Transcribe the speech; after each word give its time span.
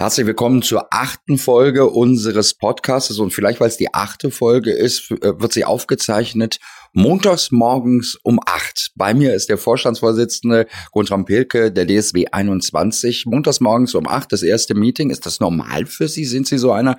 Herzlich 0.00 0.26
willkommen 0.26 0.62
zur 0.62 0.86
achten 0.94 1.36
Folge 1.36 1.86
unseres 1.86 2.54
Podcasts 2.54 3.18
und 3.18 3.34
vielleicht, 3.34 3.60
weil 3.60 3.68
es 3.68 3.76
die 3.76 3.92
achte 3.92 4.30
Folge 4.30 4.72
ist, 4.72 5.10
äh, 5.10 5.38
wird 5.38 5.52
sie 5.52 5.66
aufgezeichnet 5.66 6.58
montags 6.94 7.50
morgens 7.50 8.16
um 8.22 8.40
acht. 8.46 8.92
Bei 8.94 9.12
mir 9.12 9.34
ist 9.34 9.50
der 9.50 9.58
Vorstandsvorsitzende 9.58 10.68
Guntram 10.92 11.26
Pilke 11.26 11.70
der 11.70 11.86
DSW 11.86 12.28
21. 12.32 13.26
Montags 13.26 13.60
morgens 13.60 13.94
um 13.94 14.08
acht, 14.08 14.32
das 14.32 14.42
erste 14.42 14.74
Meeting. 14.74 15.10
Ist 15.10 15.26
das 15.26 15.38
normal 15.38 15.84
für 15.84 16.08
Sie? 16.08 16.24
Sind 16.24 16.46
Sie 16.46 16.56
so 16.56 16.72
einer? 16.72 16.98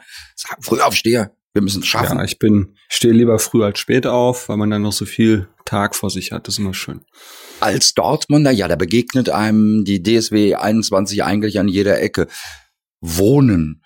Frühaufsteher. 0.60 1.32
Wir 1.54 1.64
müssen 1.64 1.82
es 1.82 1.88
schaffen. 1.88 2.20
Ja, 2.20 2.24
ich 2.24 2.38
bin, 2.38 2.76
stehe 2.88 3.16
lieber 3.16 3.40
früh 3.40 3.64
als 3.64 3.80
spät 3.80 4.06
auf, 4.06 4.48
weil 4.48 4.58
man 4.58 4.70
dann 4.70 4.84
noch 4.84 4.94
so 4.94 5.06
viel 5.06 5.48
Tag 5.66 5.96
vor 5.96 6.12
sich 6.12 6.32
hat. 6.32 6.48
Das 6.48 6.56
ist 6.56 6.60
immer 6.60 6.76
schön. 6.76 7.02
Als 7.60 7.94
Dortmunder, 7.94 8.52
ja, 8.52 8.68
da 8.68 8.76
begegnet 8.76 9.30
einem 9.30 9.86
die 9.86 10.02
DSW 10.04 10.56
21 10.56 11.24
eigentlich 11.24 11.60
an 11.60 11.68
jeder 11.68 12.00
Ecke. 12.00 12.28
Wohnen 13.02 13.84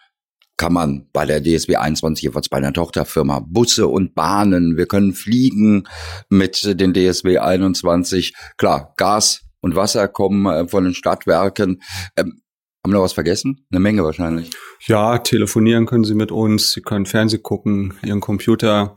kann 0.58 0.74
man 0.74 1.10
bei 1.12 1.26
der 1.26 1.42
DSW 1.42 1.76
21, 1.76 2.24
jedenfalls 2.24 2.50
bei 2.50 2.58
einer 2.58 2.72
Tochterfirma, 2.72 3.40
Busse 3.46 3.88
und 3.88 4.16
Bahnen. 4.16 4.78
Wir 4.78 4.86
können 4.86 5.14
fliegen 5.14 5.88
mit 6.30 6.80
den 6.80 6.94
DSW 6.94 7.40
21. 7.40 8.34
Klar, 8.58 8.94
Gas 8.98 9.42
und 9.60 9.76
Wasser 9.76 10.08
kommen 10.08 10.46
äh, 10.46 10.68
von 10.68 10.86
den 10.86 10.94
Stadtwerken. 10.94 11.82
Ähm, 12.16 12.42
haben 12.84 12.92
wir 12.92 12.98
noch 12.98 13.04
was 13.04 13.14
vergessen? 13.14 13.66
Eine 13.72 13.80
Menge 13.80 14.04
wahrscheinlich. 14.04 14.52
Ja, 14.86 15.18
telefonieren 15.18 15.88
können 15.88 16.04
Sie 16.04 16.14
mit 16.14 16.32
uns. 16.32 16.72
Sie 16.72 16.82
können 16.82 17.08
Fernseh 17.08 17.40
gucken, 17.40 17.96
Ihren 18.04 18.22
Computer 18.22 18.96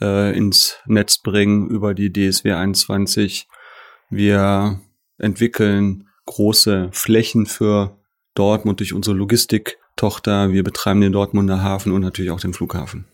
äh, 0.00 0.36
ins 0.36 0.76
Netz 0.86 1.18
bringen 1.18 1.68
über 1.68 1.94
die 1.94 2.10
DSW 2.10 2.52
21. 2.52 3.46
Wir 4.08 4.80
entwickeln 5.18 6.08
große 6.24 6.88
Flächen 6.92 7.46
für 7.46 7.97
Dortmund 8.38 8.80
durch 8.80 8.92
unsere 8.92 9.16
Logistiktochter. 9.16 10.52
Wir 10.52 10.62
betreiben 10.62 11.00
den 11.00 11.12
Dortmunder 11.12 11.62
Hafen 11.62 11.92
und 11.92 12.02
natürlich 12.02 12.30
auch 12.30 12.40
den 12.40 12.54
Flughafen. 12.54 13.06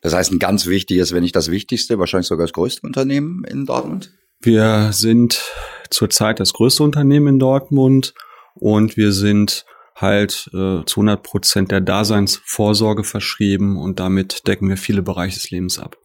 Das 0.00 0.14
heißt, 0.14 0.32
ein 0.32 0.38
ganz 0.38 0.66
wichtiges, 0.66 1.12
wenn 1.12 1.22
nicht 1.22 1.36
das 1.36 1.50
wichtigste, 1.50 1.98
wahrscheinlich 1.98 2.26
sogar 2.26 2.46
das 2.46 2.52
größte 2.52 2.86
Unternehmen 2.86 3.44
in 3.44 3.66
Dortmund? 3.66 4.12
Wir 4.40 4.90
sind 4.92 5.40
zurzeit 5.90 6.40
das 6.40 6.52
größte 6.52 6.82
Unternehmen 6.82 7.28
in 7.28 7.38
Dortmund 7.38 8.14
und 8.54 8.96
wir 8.96 9.12
sind 9.12 9.64
halt 9.94 10.48
äh, 10.52 10.84
zu 10.84 11.00
100 11.00 11.22
Prozent 11.22 11.70
der 11.70 11.80
Daseinsvorsorge 11.80 13.04
verschrieben 13.04 13.76
und 13.76 14.00
damit 14.00 14.48
decken 14.48 14.68
wir 14.68 14.76
viele 14.76 15.02
Bereiche 15.02 15.34
des 15.34 15.50
Lebens 15.50 15.78
ab. 15.78 15.96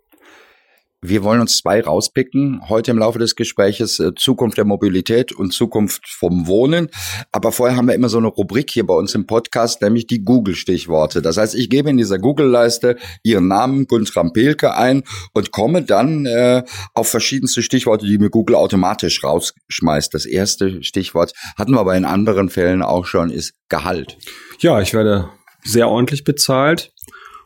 Wir 1.01 1.23
wollen 1.23 1.41
uns 1.41 1.59
zwei 1.59 1.79
rauspicken 1.79 2.67
heute 2.69 2.89
im 2.89 2.97
Laufe 2.97 3.19
des 3.19 3.35
Gespräches, 3.35 3.99
äh, 3.99 4.15
Zukunft 4.15 4.57
der 4.57 4.65
Mobilität 4.65 5.31
und 5.31 5.53
Zukunft 5.53 6.07
vom 6.07 6.47
Wohnen. 6.47 6.89
Aber 7.31 7.51
vorher 7.51 7.77
haben 7.77 7.87
wir 7.87 7.93
immer 7.93 8.09
so 8.09 8.17
eine 8.17 8.25
Rubrik 8.25 8.71
hier 8.71 8.83
bei 8.83 8.95
uns 8.95 9.13
im 9.13 9.27
Podcast, 9.27 9.83
nämlich 9.83 10.07
die 10.07 10.23
Google-Stichworte. 10.23 11.21
Das 11.21 11.37
heißt, 11.37 11.53
ich 11.53 11.69
gebe 11.69 11.91
in 11.91 11.97
dieser 11.97 12.17
Google-Leiste 12.17 12.97
Ihren 13.21 13.47
Namen 13.47 13.85
Guntram 13.85 14.33
Pelke 14.33 14.73
ein 14.75 15.03
und 15.33 15.51
komme 15.51 15.83
dann 15.83 16.25
äh, 16.25 16.63
auf 16.95 17.09
verschiedenste 17.09 17.61
Stichworte, 17.61 18.07
die 18.07 18.17
mir 18.17 18.31
Google 18.31 18.55
automatisch 18.55 19.23
rausschmeißt. 19.23 20.11
Das 20.15 20.25
erste 20.25 20.81
Stichwort 20.81 21.33
hatten 21.59 21.73
wir 21.73 21.79
aber 21.79 21.95
in 21.95 22.05
anderen 22.05 22.49
Fällen 22.49 22.81
auch 22.81 23.05
schon, 23.05 23.29
ist 23.29 23.53
Gehalt. 23.69 24.17
Ja, 24.61 24.81
ich 24.81 24.95
werde 24.95 25.29
sehr 25.63 25.89
ordentlich 25.89 26.23
bezahlt. 26.23 26.91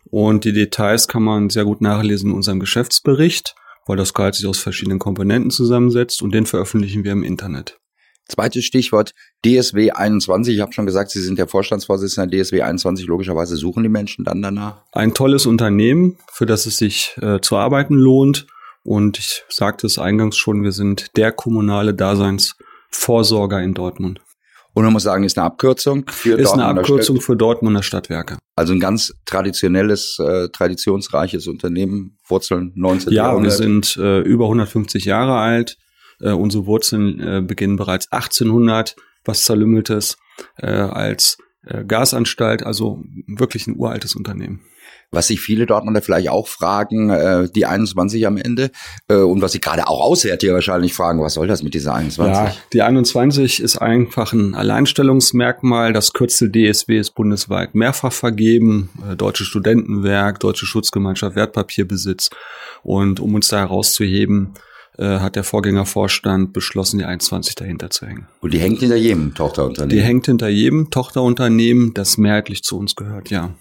Und 0.10 0.46
die 0.46 0.54
Details 0.54 1.08
kann 1.08 1.24
man 1.24 1.50
sehr 1.50 1.66
gut 1.66 1.82
nachlesen 1.82 2.32
in 2.32 2.36
unserem 2.36 2.60
Geschäftsbericht, 2.60 3.56
weil 3.86 3.98
das 3.98 4.14
Gehalt 4.14 4.36
sich 4.36 4.48
aus 4.48 4.60
verschiedenen 4.60 5.00
Komponenten 5.00 5.52
zusammensetzt 5.52 6.22
und 6.22 6.34
den 6.34 6.46
veröffentlichen 6.46 7.04
wir 7.04 7.12
im 7.12 7.24
Internet. 7.24 7.78
Zweites 8.28 8.64
Stichwort 8.64 9.14
DSW 9.46 9.92
21. 9.92 10.56
Ich 10.56 10.62
habe 10.62 10.72
schon 10.72 10.86
gesagt, 10.86 11.12
Sie 11.12 11.22
sind 11.22 11.38
der 11.38 11.48
Vorstandsvorsitzende 11.48 12.30
der 12.30 12.44
DSW 12.44 12.62
21. 12.62 13.08
Logischerweise 13.08 13.58
suchen 13.58 13.84
die 13.84 13.90
Menschen 13.90 14.24
dann 14.24 14.42
danach. 14.42 14.84
Ein 14.94 15.14
tolles 15.14 15.46
Unternehmen, 15.46 16.18
für 16.32 16.46
das 16.46 16.66
es 16.66 16.78
sich 16.78 17.16
äh, 17.22 17.42
zu 17.42 17.58
arbeiten 17.58 17.96
lohnt. 17.96 18.48
Und 18.84 19.20
ich 19.20 19.44
sagte 19.50 19.86
es 19.86 20.00
eingangs 20.00 20.38
schon, 20.38 20.64
wir 20.64 20.72
sind 20.72 21.16
der 21.18 21.32
kommunale 21.32 21.94
Daseinsvorsorger 21.94 23.62
in 23.62 23.74
Dortmund. 23.74 24.22
Und 24.74 24.84
man 24.84 24.94
muss 24.94 25.04
sagen, 25.04 25.24
ist 25.24 25.38
eine 25.38 25.46
Abkürzung 25.46 26.06
für 26.08 26.36
ist 26.36 26.46
Dortmunder 26.46 26.70
eine 26.70 26.80
Abkürzung 26.80 27.18
Stadt. 27.18 27.26
für 27.26 27.36
Dortmunder 27.36 27.84
Stadtwerke. 27.84 28.38
Also 28.56 28.74
ein 28.74 28.80
ganz 28.80 29.14
traditionelles, 29.26 30.18
äh, 30.20 30.50
traditionsreiches 30.50 31.48
Unternehmen, 31.48 32.18
Wurzeln 32.28 32.72
19. 32.76 33.12
Ja, 33.14 33.42
wir 33.42 33.52
sind 33.52 33.98
äh, 33.98 34.22
über 34.22 34.46
150 34.46 35.06
Jahre 35.06 35.38
alt. 35.38 35.78
Äh, 36.22 36.32
unsere 36.32 36.66
Wurzeln 36.66 37.20
äh, 37.20 37.42
beginnen 37.42 37.76
bereits 37.76 38.12
1800, 38.12 38.96
was 39.26 39.44
zerlümmeltes, 39.46 40.18
äh, 40.58 40.68
als 40.68 41.38
äh, 41.66 41.84
Gasanstalt, 41.84 42.64
also 42.64 43.04
wirklich 43.28 43.68
ein 43.68 43.76
uraltes 43.76 44.16
Unternehmen 44.16 44.62
was 45.12 45.28
sich 45.28 45.42
viele 45.42 45.66
Dortmunder 45.66 46.02
vielleicht 46.02 46.30
auch 46.30 46.48
fragen, 46.48 47.10
äh, 47.10 47.50
die 47.54 47.66
21 47.66 48.26
am 48.26 48.38
Ende, 48.38 48.72
äh, 49.10 49.16
und 49.16 49.42
was 49.42 49.52
sie 49.52 49.60
gerade 49.60 49.88
auch 49.88 50.00
Auswärtige 50.00 50.54
wahrscheinlich 50.54 50.94
fragen, 50.94 51.22
was 51.22 51.34
soll 51.34 51.48
das 51.48 51.64
mit 51.64 51.74
dieser 51.74 51.94
21? 51.94 52.34
Ja, 52.34 52.54
die 52.72 52.82
21 52.82 53.62
ist 53.62 53.78
einfach 53.78 54.32
ein 54.32 54.56
Alleinstellungsmerkmal. 54.56 55.92
Das 55.92 56.14
Kürzel 56.14 56.52
DSW 56.52 56.98
ist 56.98 57.12
bundesweit 57.12 57.76
mehrfach 57.76 58.14
vergeben. 58.14 58.90
Äh, 59.10 59.16
Deutsche 59.16 59.44
Studentenwerk, 59.44 60.40
Deutsche 60.40 60.66
Schutzgemeinschaft 60.66 61.36
Wertpapierbesitz. 61.36 62.30
Und 62.84 63.20
um 63.20 63.36
uns 63.36 63.50
da 63.50 63.60
herauszuheben, 63.60 64.54
äh, 64.98 65.20
hat 65.20 65.36
der 65.36 65.44
Vorgängervorstand 65.44 66.54
beschlossen, 66.54 67.00
die 67.00 67.06
21 67.06 67.56
dahinter 67.56 67.90
zu 67.90 68.06
hängen. 68.06 68.28
Und 68.40 68.54
die 68.54 68.60
hängt 68.60 68.80
hinter 68.80 68.96
jedem 68.96 69.34
Tochterunternehmen? 69.34 69.90
Die 69.90 70.02
hängt 70.02 70.26
hinter 70.26 70.48
jedem 70.48 70.90
Tochterunternehmen, 70.90 71.94
das 71.94 72.18
mehrheitlich 72.18 72.64
zu 72.64 72.78
uns 72.78 72.96
gehört, 72.96 73.30
ja. 73.30 73.56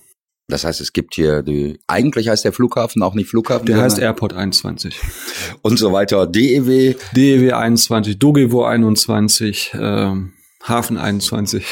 Das 0.50 0.64
heißt, 0.64 0.80
es 0.80 0.92
gibt 0.92 1.14
hier 1.14 1.42
die, 1.42 1.80
eigentlich 1.86 2.28
heißt 2.28 2.44
der 2.44 2.52
Flughafen 2.52 3.02
auch 3.02 3.14
nicht 3.14 3.28
Flughafen. 3.28 3.66
Der 3.66 3.80
heißt 3.80 3.98
Airport 3.98 4.34
21. 4.34 4.98
Und 5.62 5.78
so 5.78 5.92
weiter. 5.92 6.26
DEW. 6.26 6.94
DEW 7.14 7.52
21, 7.52 8.18
Dogevo 8.18 8.64
21, 8.64 9.74
äh, 9.74 10.12
Hafen 10.62 10.98
21. 10.98 11.64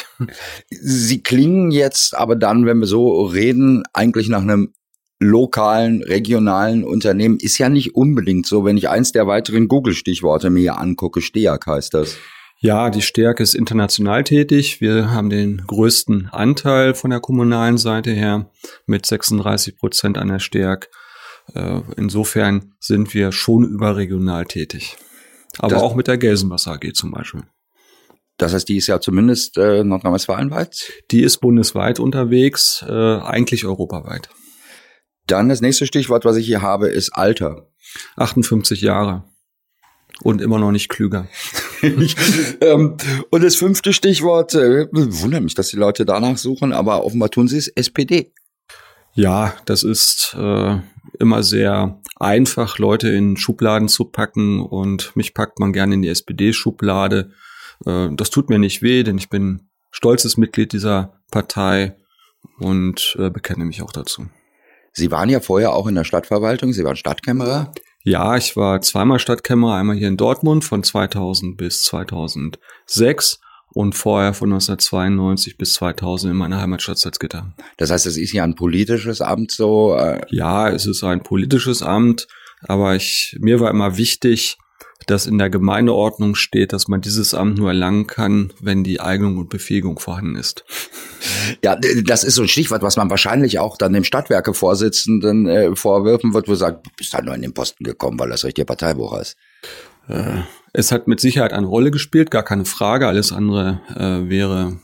Sie 0.70 1.22
klingen 1.22 1.70
jetzt 1.70 2.16
aber 2.16 2.36
dann, 2.36 2.64
wenn 2.64 2.78
wir 2.78 2.86
so 2.86 3.22
reden, 3.22 3.82
eigentlich 3.92 4.28
nach 4.28 4.42
einem 4.42 4.72
lokalen, 5.20 6.02
regionalen 6.02 6.84
Unternehmen. 6.84 7.38
Ist 7.40 7.58
ja 7.58 7.68
nicht 7.68 7.94
unbedingt 7.94 8.46
so, 8.46 8.64
wenn 8.64 8.76
ich 8.76 8.88
eins 8.88 9.12
der 9.12 9.26
weiteren 9.26 9.68
Google-Stichworte 9.68 10.50
mir 10.50 10.60
hier 10.60 10.78
angucke. 10.78 11.20
STEAG 11.20 11.66
heißt 11.66 11.94
das. 11.94 12.16
Ja, 12.60 12.90
die 12.90 13.02
Stärke 13.02 13.44
ist 13.44 13.54
international 13.54 14.24
tätig. 14.24 14.80
Wir 14.80 15.12
haben 15.12 15.30
den 15.30 15.62
größten 15.64 16.28
Anteil 16.32 16.94
von 16.94 17.10
der 17.10 17.20
kommunalen 17.20 17.78
Seite 17.78 18.10
her 18.10 18.50
mit 18.84 19.06
36 19.06 19.76
Prozent 19.76 20.18
an 20.18 20.26
der 20.26 20.40
Stärke. 20.40 20.88
Äh, 21.54 21.80
insofern 21.96 22.74
sind 22.80 23.14
wir 23.14 23.30
schon 23.30 23.62
überregional 23.62 24.44
tätig. 24.44 24.96
Aber 25.58 25.74
das, 25.74 25.82
auch 25.82 25.94
mit 25.94 26.08
der 26.08 26.18
Gelsenwasser 26.18 26.72
AG 26.72 26.94
zum 26.94 27.12
Beispiel. 27.12 27.44
Das 28.38 28.52
heißt, 28.52 28.68
die 28.68 28.76
ist 28.76 28.88
ja 28.88 29.00
zumindest 29.00 29.56
äh, 29.56 29.84
Nordrhein-Westfalen 29.84 30.50
weit? 30.50 30.92
Die 31.12 31.22
ist 31.22 31.38
bundesweit 31.38 32.00
unterwegs, 32.00 32.84
äh, 32.88 32.92
eigentlich 32.92 33.66
europaweit. 33.66 34.30
Dann 35.28 35.48
das 35.48 35.60
nächste 35.60 35.86
Stichwort, 35.86 36.24
was 36.24 36.36
ich 36.36 36.46
hier 36.46 36.62
habe, 36.62 36.88
ist 36.88 37.10
Alter. 37.10 37.68
58 38.16 38.80
Jahre 38.80 39.24
und 40.22 40.40
immer 40.40 40.58
noch 40.58 40.72
nicht 40.72 40.88
klüger. 40.88 41.28
ähm, 41.82 42.96
und 43.30 43.44
das 43.44 43.56
fünfte 43.56 43.92
Stichwort, 43.92 44.54
äh, 44.54 44.88
wundert 44.92 45.42
mich, 45.42 45.54
dass 45.54 45.68
die 45.68 45.76
Leute 45.76 46.04
danach 46.04 46.36
suchen, 46.38 46.72
aber 46.72 47.04
offenbar 47.04 47.30
tun 47.30 47.48
sie 47.48 47.58
es, 47.58 47.68
SPD. 47.68 48.32
Ja, 49.14 49.54
das 49.64 49.82
ist 49.82 50.36
äh, 50.38 50.78
immer 51.18 51.42
sehr 51.42 52.00
einfach, 52.16 52.78
Leute 52.78 53.08
in 53.08 53.36
Schubladen 53.36 53.88
zu 53.88 54.04
packen 54.04 54.60
und 54.60 55.14
mich 55.16 55.34
packt 55.34 55.58
man 55.58 55.72
gerne 55.72 55.94
in 55.94 56.02
die 56.02 56.08
SPD-Schublade. 56.08 57.30
Äh, 57.86 58.08
das 58.12 58.30
tut 58.30 58.50
mir 58.50 58.58
nicht 58.58 58.82
weh, 58.82 59.02
denn 59.02 59.18
ich 59.18 59.28
bin 59.28 59.68
stolzes 59.90 60.36
Mitglied 60.36 60.72
dieser 60.72 61.20
Partei 61.30 61.96
und 62.58 63.16
äh, 63.18 63.30
bekenne 63.30 63.64
mich 63.64 63.82
auch 63.82 63.92
dazu. 63.92 64.26
Sie 64.92 65.10
waren 65.10 65.28
ja 65.28 65.40
vorher 65.40 65.74
auch 65.74 65.86
in 65.86 65.94
der 65.94 66.04
Stadtverwaltung, 66.04 66.72
Sie 66.72 66.84
waren 66.84 66.96
Stadtkämmerer. 66.96 67.72
Ja, 68.04 68.36
ich 68.36 68.56
war 68.56 68.80
zweimal 68.80 69.18
Stadtkämmerer, 69.18 69.74
einmal 69.74 69.96
hier 69.96 70.08
in 70.08 70.16
Dortmund 70.16 70.64
von 70.64 70.82
2000 70.82 71.56
bis 71.56 71.82
2006 71.84 73.40
und 73.72 73.94
vorher 73.94 74.34
von 74.34 74.50
1992 74.52 75.58
bis 75.58 75.74
2000 75.74 76.32
in 76.32 76.36
meiner 76.36 76.60
Heimatstadt 76.60 76.98
Salzgitter. 76.98 77.52
Das 77.76 77.90
heißt, 77.90 78.06
es 78.06 78.16
ist 78.16 78.32
ja 78.32 78.44
ein 78.44 78.54
politisches 78.54 79.20
Amt 79.20 79.50
so? 79.50 79.94
Äh 79.94 80.20
ja, 80.30 80.68
es 80.68 80.86
ist 80.86 81.04
ein 81.04 81.22
politisches 81.22 81.82
Amt, 81.82 82.28
aber 82.62 82.96
ich, 82.96 83.36
mir 83.40 83.60
war 83.60 83.70
immer 83.70 83.96
wichtig, 83.96 84.58
dass 85.06 85.26
in 85.26 85.38
der 85.38 85.48
Gemeindeordnung 85.50 86.34
steht, 86.34 86.72
dass 86.72 86.88
man 86.88 87.00
dieses 87.00 87.32
Amt 87.32 87.58
nur 87.58 87.68
erlangen 87.68 88.06
kann, 88.06 88.52
wenn 88.60 88.84
die 88.84 89.00
Eignung 89.00 89.38
und 89.38 89.48
Befähigung 89.48 89.98
vorhanden 89.98 90.36
ist. 90.36 90.64
Ja, 91.64 91.78
das 92.04 92.24
ist 92.24 92.34
so 92.34 92.42
ein 92.42 92.48
Stichwort, 92.48 92.82
was 92.82 92.96
man 92.96 93.10
wahrscheinlich 93.10 93.58
auch 93.58 93.76
dann 93.76 93.92
dem 93.92 94.04
Stadtwerke-Vorsitzenden 94.04 95.46
äh, 95.46 95.76
vorwürfen 95.76 96.34
wird, 96.34 96.48
wo 96.48 96.52
er 96.52 96.56
sagt, 96.56 96.86
du 96.86 96.90
bist 96.96 97.14
halt 97.14 97.24
nur 97.24 97.34
in 97.34 97.42
den 97.42 97.54
Posten 97.54 97.84
gekommen, 97.84 98.18
weil 98.18 98.30
das 98.30 98.44
richtige 98.44 98.66
Parteibuch 98.66 99.18
ist. 99.18 99.36
Äh, 100.08 100.40
es 100.72 100.92
hat 100.92 101.08
mit 101.08 101.20
Sicherheit 101.20 101.52
eine 101.52 101.66
Rolle 101.66 101.90
gespielt, 101.90 102.30
gar 102.30 102.42
keine 102.42 102.64
Frage. 102.64 103.08
Alles 103.08 103.32
andere 103.32 103.80
äh, 103.96 104.28
wäre 104.28 104.78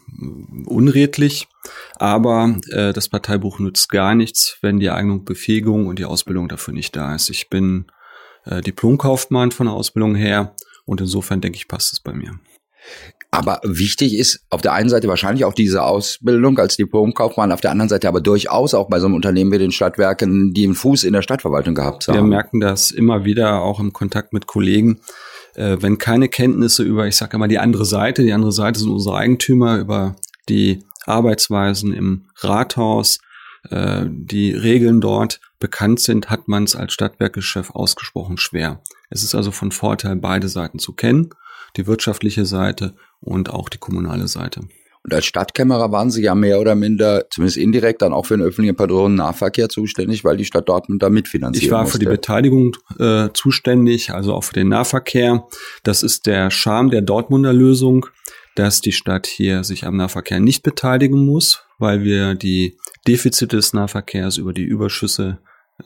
unredlich. 0.67 1.49
Aber 1.97 2.57
äh, 2.71 2.93
das 2.93 3.09
Parteibuch 3.09 3.59
nützt 3.59 3.91
gar 3.91 4.15
nichts, 4.15 4.59
wenn 4.61 4.81
die 4.81 4.91
Eignung, 4.91 5.25
Befähigung 5.25 5.87
und 5.87 5.99
die 5.99 6.05
Ausbildung 6.05 6.49
dafür 6.49 6.75
nicht 6.75 6.97
da 6.97 7.15
ist. 7.15 7.31
Ich 7.31 7.51
bin 7.51 7.87
äh, 8.45 8.61
Diplomkaufmann 8.61 9.51
von 9.51 9.67
der 9.67 9.75
Ausbildung 9.75 10.15
her 10.15 10.55
und 10.85 11.01
insofern 11.01 11.41
denke 11.41 11.57
ich, 11.57 11.69
passt 11.69 11.93
es 11.93 12.01
bei 12.01 12.13
mir. 12.13 12.39
Aber 13.31 13.61
wichtig 13.65 14.17
ist 14.17 14.45
auf 14.49 14.63
der 14.63 14.75
einen 14.75 14.89
Seite 14.89 15.09
wahrscheinlich 15.09 15.45
auch 15.45 15.55
diese 15.55 15.83
Ausbildung 15.83 16.57
als 16.59 16.77
Diplomkaufmann, 16.77 17.51
auf 17.51 17.61
der 17.61 17.73
anderen 17.73 17.89
Seite 17.89 18.07
aber 18.07 18.21
durchaus 18.21 18.75
auch 18.75 18.89
bei 18.89 19.01
so 19.01 19.07
einem 19.07 19.17
Unternehmen 19.17 19.51
wie 19.51 19.59
den 19.59 19.73
Stadtwerken, 19.73 20.55
die 20.55 20.65
einen 20.65 20.77
Fuß 20.77 21.03
in 21.03 21.15
der 21.15 21.23
Stadtverwaltung 21.23 21.75
gehabt 21.75 22.07
haben. 22.07 22.15
Wir 22.15 22.23
merken 22.23 22.61
das 22.61 22.93
immer 22.93 23.25
wieder 23.25 23.63
auch 23.63 23.81
im 23.81 23.93
Kontakt 23.93 24.33
mit 24.33 24.47
Kollegen, 24.47 25.01
äh, 25.55 25.79
wenn 25.81 25.99
keine 25.99 26.29
Kenntnisse 26.29 26.85
über, 26.85 27.09
ich 27.09 27.17
sage 27.17 27.37
immer, 27.37 27.49
die 27.49 27.59
andere 27.59 27.85
Seite, 27.85 28.23
die 28.23 28.33
andere 28.33 28.53
Seite 28.53 28.79
sind 28.79 28.91
unsere 28.91 29.17
Eigentümer, 29.17 29.79
über 29.79 30.15
die 30.49 30.85
Arbeitsweisen 31.07 31.93
im 31.93 32.27
Rathaus, 32.37 33.19
äh, 33.71 34.05
die 34.07 34.53
Regeln 34.53 35.01
dort 35.01 35.41
bekannt 35.65 35.99
sind, 35.99 36.29
hat 36.29 36.47
man 36.47 36.65
es 36.65 36.77
als 36.77 36.93
Stadtwerkechef 36.93 37.71
ausgesprochen 37.71 38.37
schwer. 38.37 38.83
Es 39.09 39.23
ist 39.23 39.35
also 39.35 39.51
von 39.51 39.73
Vorteil, 39.73 40.15
beide 40.15 40.49
Seiten 40.49 40.79
zu 40.79 40.93
kennen, 40.93 41.31
die 41.79 41.87
wirtschaftliche 41.87 42.45
Seite 42.45 42.95
und 43.21 43.49
auch 43.49 43.71
die 43.71 43.79
kommunale 43.79 44.29
Seite. 44.29 44.61
Und 45.05 45.15
als 45.15 45.25
Stadtkämmerer 45.25 45.91
waren 45.91 46.11
Sie 46.11 46.23
ja 46.23 46.35
mehr 46.35 46.61
oder 46.61 46.75
minder, 46.75 47.25
zumindest 47.31 47.57
indirekt, 47.57 48.03
dann 48.03 48.13
auch 48.13 48.27
für 48.27 48.37
den 48.37 48.47
öffentlichen 48.47 48.77
Personennahverkehr 48.77 49.71
zuständig, 49.71 50.23
weil 50.23 50.37
die 50.37 50.45
Stadt 50.45 50.69
Dortmund 50.69 51.03
da 51.03 51.09
mitfinanziert. 51.09 51.65
Ich 51.65 51.71
war 51.71 51.81
musste. 51.85 51.93
für 51.93 51.99
die 52.01 52.11
Beteiligung 52.11 52.77
äh, 52.99 53.31
zuständig, 53.33 54.11
also 54.11 54.35
auch 54.35 54.45
für 54.45 54.53
den 54.53 54.69
Nahverkehr. 54.69 55.47
Das 55.83 56.03
ist 56.03 56.27
der 56.27 56.51
Charme 56.51 56.91
der 56.91 57.01
Dortmunder 57.01 57.55
Lösung, 57.55 58.05
dass 58.55 58.83
die 58.83 58.93
Stadt 58.93 59.27
hier 59.27 59.65
sich 59.65 59.87
am 59.87 59.97
Nahverkehr 59.97 60.41
nicht 60.41 60.63
beteiligen 60.63 61.25
muss, 61.25 61.65
weil 61.79 62.03
wir 62.03 62.35
die 62.35 62.77
Defizite 63.09 63.57
des 63.57 63.73
Nahverkehrs 63.73 64.37
über 64.37 64.53
die 64.53 64.65
Überschüsse 64.65 65.39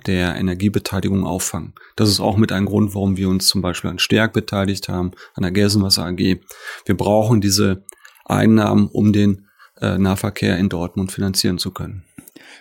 der 0.06 0.36
Energiebeteiligung 0.36 1.24
auffangen. 1.24 1.74
Das 1.96 2.08
ist 2.08 2.20
auch 2.20 2.36
mit 2.36 2.52
ein 2.52 2.66
Grund, 2.66 2.94
warum 2.94 3.16
wir 3.16 3.28
uns 3.28 3.46
zum 3.46 3.62
Beispiel 3.62 3.90
an 3.90 3.98
Stärk 3.98 4.32
beteiligt 4.32 4.88
haben, 4.88 5.12
an 5.34 5.42
der 5.42 5.52
Gelsenwasser 5.52 6.04
AG. 6.04 6.18
Wir 6.18 6.96
brauchen 6.96 7.40
diese 7.40 7.84
Einnahmen, 8.24 8.88
um 8.88 9.12
den 9.12 9.46
äh, 9.80 9.96
Nahverkehr 9.96 10.58
in 10.58 10.68
Dortmund 10.68 11.12
finanzieren 11.12 11.58
zu 11.58 11.70
können. 11.70 12.04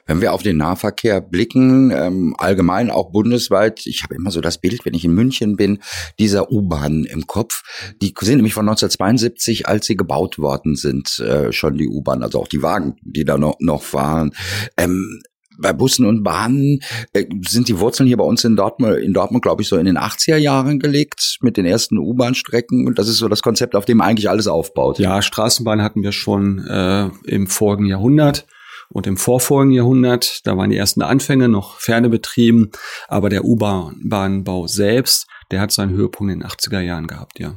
Wenn 0.05 0.21
wir 0.21 0.33
auf 0.33 0.41
den 0.41 0.57
Nahverkehr 0.57 1.19
blicken, 1.19 1.91
ähm, 1.91 2.33
allgemein 2.37 2.89
auch 2.89 3.11
bundesweit, 3.11 3.85
ich 3.85 4.03
habe 4.03 4.15
immer 4.15 4.31
so 4.31 4.39
das 4.39 4.57
Bild, 4.57 4.85
wenn 4.85 4.93
ich 4.93 5.03
in 5.03 5.13
München 5.13 5.57
bin, 5.57 5.79
dieser 6.17 6.49
U-Bahnen 6.49 7.03
im 7.03 7.27
Kopf. 7.27 7.63
Die 8.01 8.13
sind 8.21 8.37
nämlich 8.37 8.53
von 8.53 8.67
1972, 8.67 9.67
als 9.67 9.85
sie 9.85 9.97
gebaut 9.97 10.39
worden 10.39 10.75
sind, 10.75 11.19
äh, 11.19 11.51
schon 11.51 11.77
die 11.77 11.89
U-Bahn, 11.89 12.23
also 12.23 12.41
auch 12.41 12.47
die 12.47 12.61
Wagen, 12.61 12.95
die 13.01 13.25
da 13.25 13.37
noch, 13.37 13.57
noch 13.59 13.83
fahren. 13.83 14.31
Ähm, 14.77 15.21
bei 15.57 15.73
Bussen 15.73 16.05
und 16.05 16.23
Bahnen 16.23 16.79
äh, 17.13 17.25
sind 17.47 17.67
die 17.67 17.79
Wurzeln 17.79 18.07
hier 18.07 18.17
bei 18.17 18.23
uns 18.23 18.43
in 18.43 18.55
Dortmund, 18.55 18.97
in 18.97 19.13
Dortmund, 19.13 19.43
glaube 19.43 19.61
ich, 19.61 19.67
so 19.67 19.77
in 19.77 19.85
den 19.85 19.97
80er 19.97 20.37
Jahren 20.37 20.79
gelegt 20.79 21.37
mit 21.41 21.57
den 21.57 21.65
ersten 21.65 21.97
U-Bahn-Strecken. 21.97 22.87
Und 22.87 22.99
das 22.99 23.07
ist 23.07 23.17
so 23.17 23.27
das 23.27 23.41
Konzept, 23.41 23.75
auf 23.75 23.85
dem 23.85 24.01
eigentlich 24.01 24.29
alles 24.29 24.47
aufbaut. 24.47 24.99
Ja, 24.99 25.21
Straßenbahn 25.21 25.81
hatten 25.81 26.03
wir 26.03 26.11
schon 26.11 26.65
äh, 26.67 27.09
im 27.25 27.47
vorigen 27.47 27.85
Jahrhundert 27.85 28.45
und 28.89 29.07
im 29.07 29.17
vorvorigen 29.17 29.71
Jahrhundert. 29.71 30.45
Da 30.45 30.57
waren 30.57 30.69
die 30.69 30.77
ersten 30.77 31.01
Anfänge 31.01 31.49
noch 31.49 31.79
ferne 31.79 32.09
betrieben, 32.09 32.71
aber 33.07 33.29
der 33.29 33.45
U-Bahn-Bahnbau 33.45 34.67
selbst, 34.67 35.27
der 35.51 35.61
hat 35.61 35.71
seinen 35.71 35.93
Höhepunkt 35.93 36.33
in 36.33 36.39
den 36.39 36.47
80er 36.47 36.79
Jahren 36.79 37.07
gehabt, 37.07 37.39
ja. 37.39 37.55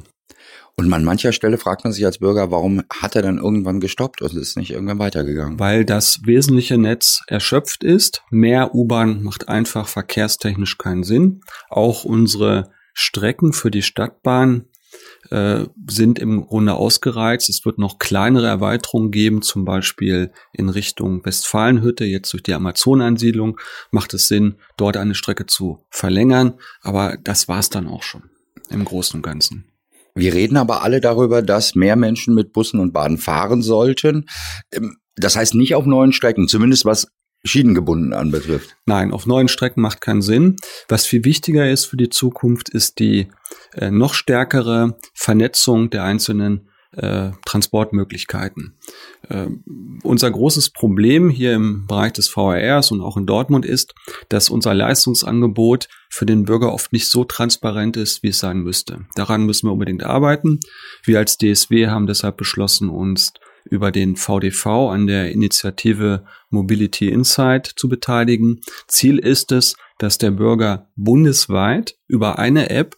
Und 0.77 0.91
an 0.91 1.03
mancher 1.03 1.31
Stelle 1.31 1.57
fragt 1.57 1.83
man 1.83 1.93
sich 1.93 2.05
als 2.05 2.19
Bürger, 2.19 2.51
warum 2.51 2.83
hat 2.89 3.15
er 3.15 3.21
dann 3.21 3.37
irgendwann 3.37 3.79
gestoppt 3.79 4.21
und 4.21 4.33
ist 4.33 4.57
nicht 4.57 4.71
irgendwann 4.71 4.99
weitergegangen? 4.99 5.59
Weil 5.59 5.85
das 5.85 6.21
wesentliche 6.25 6.77
Netz 6.77 7.21
erschöpft 7.27 7.83
ist. 7.83 8.23
Mehr 8.29 8.73
U-Bahn 8.73 9.21
macht 9.23 9.49
einfach 9.49 9.87
verkehrstechnisch 9.87 10.77
keinen 10.77 11.03
Sinn. 11.03 11.41
Auch 11.69 12.03
unsere 12.03 12.71
Strecken 12.93 13.53
für 13.53 13.71
die 13.71 13.81
Stadtbahn 13.81 14.65
äh, 15.29 15.65
sind 15.89 16.19
im 16.19 16.45
Grunde 16.45 16.73
ausgereizt. 16.73 17.49
Es 17.49 17.65
wird 17.65 17.77
noch 17.77 17.99
kleinere 17.99 18.47
Erweiterungen 18.47 19.11
geben, 19.11 19.41
zum 19.41 19.65
Beispiel 19.65 20.31
in 20.51 20.69
Richtung 20.69 21.25
Westfalenhütte. 21.25 22.05
Jetzt 22.05 22.33
durch 22.33 22.43
die 22.43 22.53
Amazonansiedlung 22.53 23.59
macht 23.91 24.13
es 24.13 24.27
Sinn, 24.27 24.55
dort 24.77 24.97
eine 24.97 25.15
Strecke 25.15 25.45
zu 25.45 25.85
verlängern. 25.89 26.55
Aber 26.81 27.17
das 27.23 27.47
war's 27.47 27.69
dann 27.69 27.87
auch 27.87 28.03
schon 28.03 28.23
im 28.69 28.85
Großen 28.85 29.17
und 29.17 29.23
Ganzen. 29.23 29.70
Wir 30.15 30.33
reden 30.33 30.57
aber 30.57 30.83
alle 30.83 31.01
darüber, 31.01 31.41
dass 31.41 31.75
mehr 31.75 31.95
Menschen 31.95 32.33
mit 32.33 32.53
Bussen 32.53 32.79
und 32.79 32.93
Bahnen 32.93 33.17
fahren 33.17 33.61
sollten. 33.61 34.25
Ähm, 34.71 34.97
das 35.15 35.35
heißt 35.35 35.55
nicht 35.55 35.75
auf 35.75 35.85
neuen 35.85 36.13
Strecken, 36.13 36.47
zumindest 36.47 36.85
was 36.85 37.07
schienengebunden 37.43 38.13
anbetrifft. 38.13 38.75
Nein, 38.85 39.11
auf 39.11 39.25
neuen 39.25 39.47
Strecken 39.47 39.81
macht 39.81 40.01
keinen 40.01 40.21
Sinn. 40.21 40.57
Was 40.87 41.05
viel 41.05 41.25
wichtiger 41.25 41.69
ist 41.69 41.85
für 41.85 41.97
die 41.97 42.09
Zukunft, 42.09 42.69
ist 42.69 42.99
die 42.99 43.29
äh, 43.73 43.89
noch 43.89 44.13
stärkere 44.13 44.97
Vernetzung 45.13 45.89
der 45.89 46.03
einzelnen 46.03 46.69
äh, 46.93 47.31
Transportmöglichkeiten. 47.45 48.77
Äh, 49.29 49.47
unser 50.03 50.29
großes 50.29 50.71
Problem 50.71 51.29
hier 51.29 51.53
im 51.53 51.87
Bereich 51.87 52.13
des 52.13 52.27
VRRs 52.29 52.91
und 52.91 53.01
auch 53.01 53.17
in 53.17 53.25
Dortmund 53.25 53.65
ist, 53.65 53.93
dass 54.29 54.49
unser 54.49 54.73
Leistungsangebot 54.73 55.87
für 56.09 56.25
den 56.25 56.43
Bürger 56.43 56.73
oft 56.73 56.91
nicht 56.91 57.07
so 57.07 57.23
transparent 57.23 57.97
ist, 57.97 58.23
wie 58.23 58.29
es 58.29 58.39
sein 58.39 58.59
müsste. 58.59 59.05
Daran 59.15 59.45
müssen 59.45 59.67
wir 59.67 59.73
unbedingt 59.73 60.03
arbeiten. 60.03 60.59
Wir 61.03 61.19
als 61.19 61.37
DSW 61.37 61.87
haben 61.87 62.07
deshalb 62.07 62.37
beschlossen, 62.37 62.89
uns 62.89 63.33
über 63.63 63.91
den 63.91 64.15
VDV 64.15 64.89
an 64.89 65.07
der 65.07 65.31
Initiative 65.31 66.25
Mobility 66.49 67.09
Insight 67.09 67.67
zu 67.67 67.87
beteiligen. 67.87 68.61
Ziel 68.87 69.19
ist 69.19 69.51
es, 69.51 69.75
dass 69.99 70.17
der 70.17 70.31
Bürger 70.31 70.89
bundesweit 70.95 71.95
über 72.07 72.39
eine 72.39 72.69
App 72.69 72.97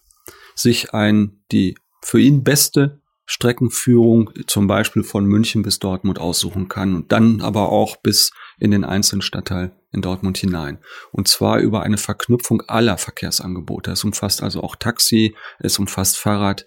sich 0.54 0.94
ein 0.94 1.42
die 1.52 1.76
für 2.00 2.20
ihn 2.20 2.44
beste 2.44 3.02
Streckenführung 3.26 4.30
zum 4.46 4.66
Beispiel 4.66 5.02
von 5.02 5.24
München 5.24 5.62
bis 5.62 5.78
Dortmund 5.78 6.18
aussuchen 6.18 6.68
kann 6.68 6.94
und 6.94 7.12
dann 7.12 7.40
aber 7.40 7.70
auch 7.70 7.96
bis 7.96 8.32
in 8.58 8.70
den 8.70 8.84
einzelnen 8.84 9.22
Stadtteil 9.22 9.72
in 9.92 10.02
Dortmund 10.02 10.36
hinein. 10.36 10.78
Und 11.12 11.28
zwar 11.28 11.58
über 11.58 11.82
eine 11.82 11.96
Verknüpfung 11.96 12.62
aller 12.62 12.98
Verkehrsangebote. 12.98 13.92
Es 13.92 14.04
umfasst 14.04 14.42
also 14.42 14.62
auch 14.62 14.76
Taxi, 14.76 15.34
es 15.58 15.78
umfasst 15.78 16.18
Fahrrad, 16.18 16.66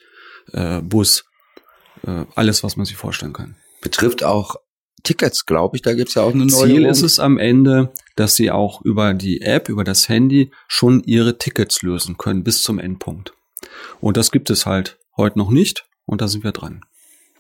äh, 0.54 0.82
Bus, 0.82 1.26
äh, 2.06 2.26
alles, 2.36 2.64
was 2.64 2.78
man 2.78 2.86
sich 2.86 2.96
vorstellen 2.96 3.34
kann. 3.34 3.56
Betrifft 3.82 4.24
auch 4.24 4.56
Tickets, 5.04 5.46
glaube 5.46 5.78
ich. 5.78 5.84
Da 5.84 5.94
gibt's 5.94 6.16
ja 6.16 6.24
auch 6.24 6.34
eine 6.34 6.46
neue. 6.46 6.68
Ziel 6.68 6.86
ist 6.86 7.02
es 7.02 7.20
am 7.20 7.38
Ende, 7.38 7.94
dass 8.16 8.36
Sie 8.36 8.50
auch 8.52 8.82
über 8.82 9.14
die 9.14 9.42
App, 9.42 9.70
über 9.70 9.84
das 9.84 10.10
Handy 10.10 10.52
schon 10.68 11.04
Ihre 11.04 11.38
Tickets 11.38 11.82
lösen 11.82 12.18
können 12.18 12.44
bis 12.44 12.64
zum 12.64 12.80
Endpunkt. 12.80 13.34
Und 14.02 14.18
das 14.18 14.32
gibt 14.32 14.50
es 14.50 14.66
halt 14.66 14.98
heute 15.16 15.38
noch 15.38 15.50
nicht. 15.50 15.87
Und 16.08 16.22
da 16.22 16.28
sind 16.28 16.44
wir 16.44 16.52
dran. 16.52 16.82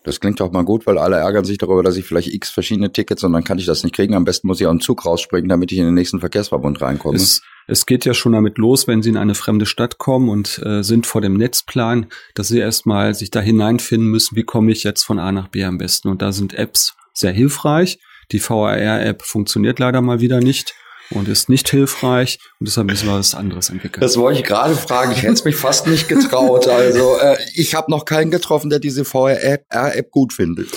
Das 0.03 0.21
klingt 0.21 0.39
doch 0.39 0.51
mal 0.51 0.63
gut, 0.63 0.85
weil 0.85 0.97
alle 0.97 1.17
ärgern 1.17 1.43
sich 1.43 1.57
darüber, 1.57 1.83
dass 1.83 1.97
ich 1.97 2.05
vielleicht 2.05 2.33
x 2.33 2.49
verschiedene 2.49 2.93
Tickets 2.93 3.25
und 3.25 3.33
dann 3.33 3.43
kann 3.43 3.57
ich 3.57 3.65
das 3.65 3.83
nicht 3.83 3.93
kriegen. 3.93 4.13
Am 4.13 4.23
besten 4.23 4.47
muss 4.47 4.61
ich 4.61 4.65
auch 4.65 4.71
einen 4.71 4.79
Zug 4.79 5.05
rausspringen, 5.05 5.49
damit 5.49 5.71
ich 5.73 5.79
in 5.79 5.85
den 5.85 5.95
nächsten 5.95 6.21
Verkehrsverbund 6.21 6.79
reinkomme. 6.81 7.17
Es, 7.17 7.41
es 7.67 7.85
geht 7.85 8.05
ja 8.05 8.13
schon 8.13 8.31
damit 8.31 8.57
los, 8.57 8.87
wenn 8.87 9.01
Sie 9.01 9.09
in 9.09 9.17
eine 9.17 9.35
fremde 9.35 9.65
Stadt 9.65 9.97
kommen 9.97 10.29
und 10.29 10.61
äh, 10.63 10.81
sind 10.81 11.07
vor 11.07 11.19
dem 11.19 11.35
Netzplan, 11.35 12.05
dass 12.35 12.47
Sie 12.47 12.59
erstmal 12.59 13.15
sich 13.15 13.31
da 13.31 13.41
hineinfinden 13.41 14.09
müssen, 14.09 14.37
wie 14.37 14.43
komme 14.43 14.71
ich 14.71 14.83
jetzt 14.83 15.03
von 15.03 15.19
A 15.19 15.33
nach 15.33 15.49
B 15.49 15.65
am 15.65 15.77
besten. 15.77 16.07
Und 16.07 16.21
da 16.21 16.31
sind 16.31 16.53
Apps 16.53 16.95
sehr 17.13 17.33
hilfreich. 17.33 17.99
Die 18.31 18.39
VRR-App 18.39 19.23
funktioniert 19.23 19.79
leider 19.79 20.01
mal 20.01 20.21
wieder 20.21 20.39
nicht 20.39 20.73
und 21.11 21.27
ist 21.27 21.49
nicht 21.49 21.69
hilfreich 21.69 22.39
und 22.59 22.67
deshalb 22.67 22.87
müssen 22.87 23.07
wir 23.07 23.15
was 23.15 23.35
anderes 23.35 23.69
entwickeln. 23.69 24.01
Das 24.01 24.17
wollte 24.17 24.39
ich 24.39 24.45
gerade 24.45 24.75
fragen. 24.75 25.11
Ich 25.11 25.23
hätte 25.23 25.33
es 25.33 25.43
mich 25.43 25.55
fast 25.55 25.87
nicht 25.87 26.07
getraut. 26.07 26.67
Also 26.67 27.17
äh, 27.19 27.37
ich 27.53 27.75
habe 27.75 27.89
noch 27.91 28.05
keinen 28.05 28.31
getroffen, 28.31 28.69
der 28.69 28.79
diese 28.79 29.05
VR-App 29.05 30.11
gut 30.11 30.33
findet. 30.33 30.69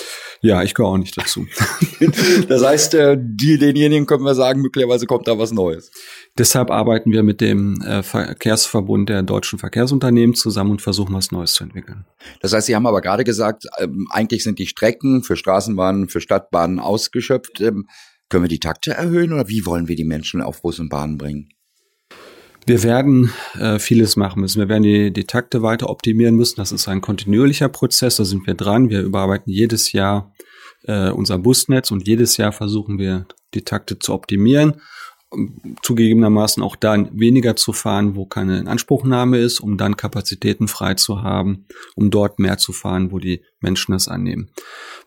Ja, 0.43 0.63
ich 0.63 0.73
gehöre 0.73 0.89
auch 0.89 0.97
nicht 0.97 1.15
dazu. 1.17 1.45
das 2.47 2.63
heißt, 2.63 2.95
äh, 2.95 3.17
die, 3.19 3.59
denjenigen 3.59 4.07
können 4.07 4.23
wir 4.23 4.33
sagen, 4.33 4.61
möglicherweise 4.61 5.05
kommt 5.05 5.27
da 5.27 5.37
was 5.37 5.51
Neues. 5.51 5.91
Deshalb 6.35 6.71
arbeiten 6.71 7.11
wir 7.11 7.21
mit 7.21 7.41
dem 7.41 7.79
äh, 7.81 8.01
Verkehrsverbund 8.01 9.09
der 9.09 9.21
deutschen 9.21 9.59
Verkehrsunternehmen 9.59 10.35
zusammen 10.35 10.71
und 10.71 10.81
versuchen 10.81 11.13
was 11.13 11.31
Neues 11.31 11.53
zu 11.53 11.63
entwickeln. 11.63 12.05
Das 12.41 12.53
heißt, 12.53 12.65
Sie 12.65 12.75
haben 12.75 12.87
aber 12.87 13.01
gerade 13.01 13.23
gesagt, 13.23 13.65
ähm, 13.77 14.07
eigentlich 14.09 14.43
sind 14.43 14.57
die 14.57 14.65
Strecken 14.65 15.23
für 15.23 15.35
Straßenbahnen, 15.35 16.09
für 16.09 16.21
Stadtbahnen 16.21 16.79
ausgeschöpft. 16.79 17.61
Ähm, 17.61 17.87
können 18.31 18.45
wir 18.45 18.49
die 18.49 18.59
Takte 18.59 18.93
erhöhen 18.93 19.33
oder 19.33 19.47
wie 19.47 19.65
wollen 19.65 19.87
wir 19.87 19.95
die 19.95 20.05
Menschen 20.05 20.41
auf 20.41 20.61
Bus 20.61 20.79
und 20.79 20.89
Bahn 20.89 21.17
bringen? 21.17 21.49
Wir 22.65 22.83
werden 22.83 23.31
äh, 23.59 23.79
vieles 23.79 24.15
machen 24.15 24.41
müssen. 24.41 24.59
Wir 24.59 24.69
werden 24.69 24.83
die, 24.83 25.11
die 25.11 25.25
Takte 25.25 25.61
weiter 25.61 25.89
optimieren 25.89 26.35
müssen. 26.35 26.57
Das 26.57 26.71
ist 26.71 26.87
ein 26.87 27.01
kontinuierlicher 27.01 27.69
Prozess. 27.69 28.17
Da 28.17 28.25
sind 28.25 28.45
wir 28.45 28.53
dran. 28.53 28.89
Wir 28.89 29.01
überarbeiten 29.01 29.51
jedes 29.51 29.91
Jahr 29.91 30.33
äh, 30.83 31.09
unser 31.09 31.37
Busnetz 31.39 31.91
und 31.91 32.07
jedes 32.07 32.37
Jahr 32.37 32.51
versuchen 32.51 32.99
wir 32.99 33.25
die 33.53 33.63
Takte 33.63 33.99
zu 33.99 34.13
optimieren. 34.13 34.81
Zugegebenermaßen 35.81 36.61
auch 36.61 36.75
dann 36.75 37.09
weniger 37.17 37.55
zu 37.55 37.73
fahren, 37.73 38.15
wo 38.15 38.25
keine 38.25 38.59
Inanspruchnahme 38.59 39.37
ist, 39.37 39.59
um 39.59 39.77
dann 39.77 39.97
Kapazitäten 39.97 40.67
frei 40.67 40.95
zu 40.95 41.21
haben, 41.23 41.65
um 41.95 42.11
dort 42.11 42.37
mehr 42.37 42.57
zu 42.57 42.73
fahren, 42.73 43.11
wo 43.11 43.19
die 43.19 43.43
Menschen 43.59 43.93
es 43.93 44.07
annehmen. 44.07 44.51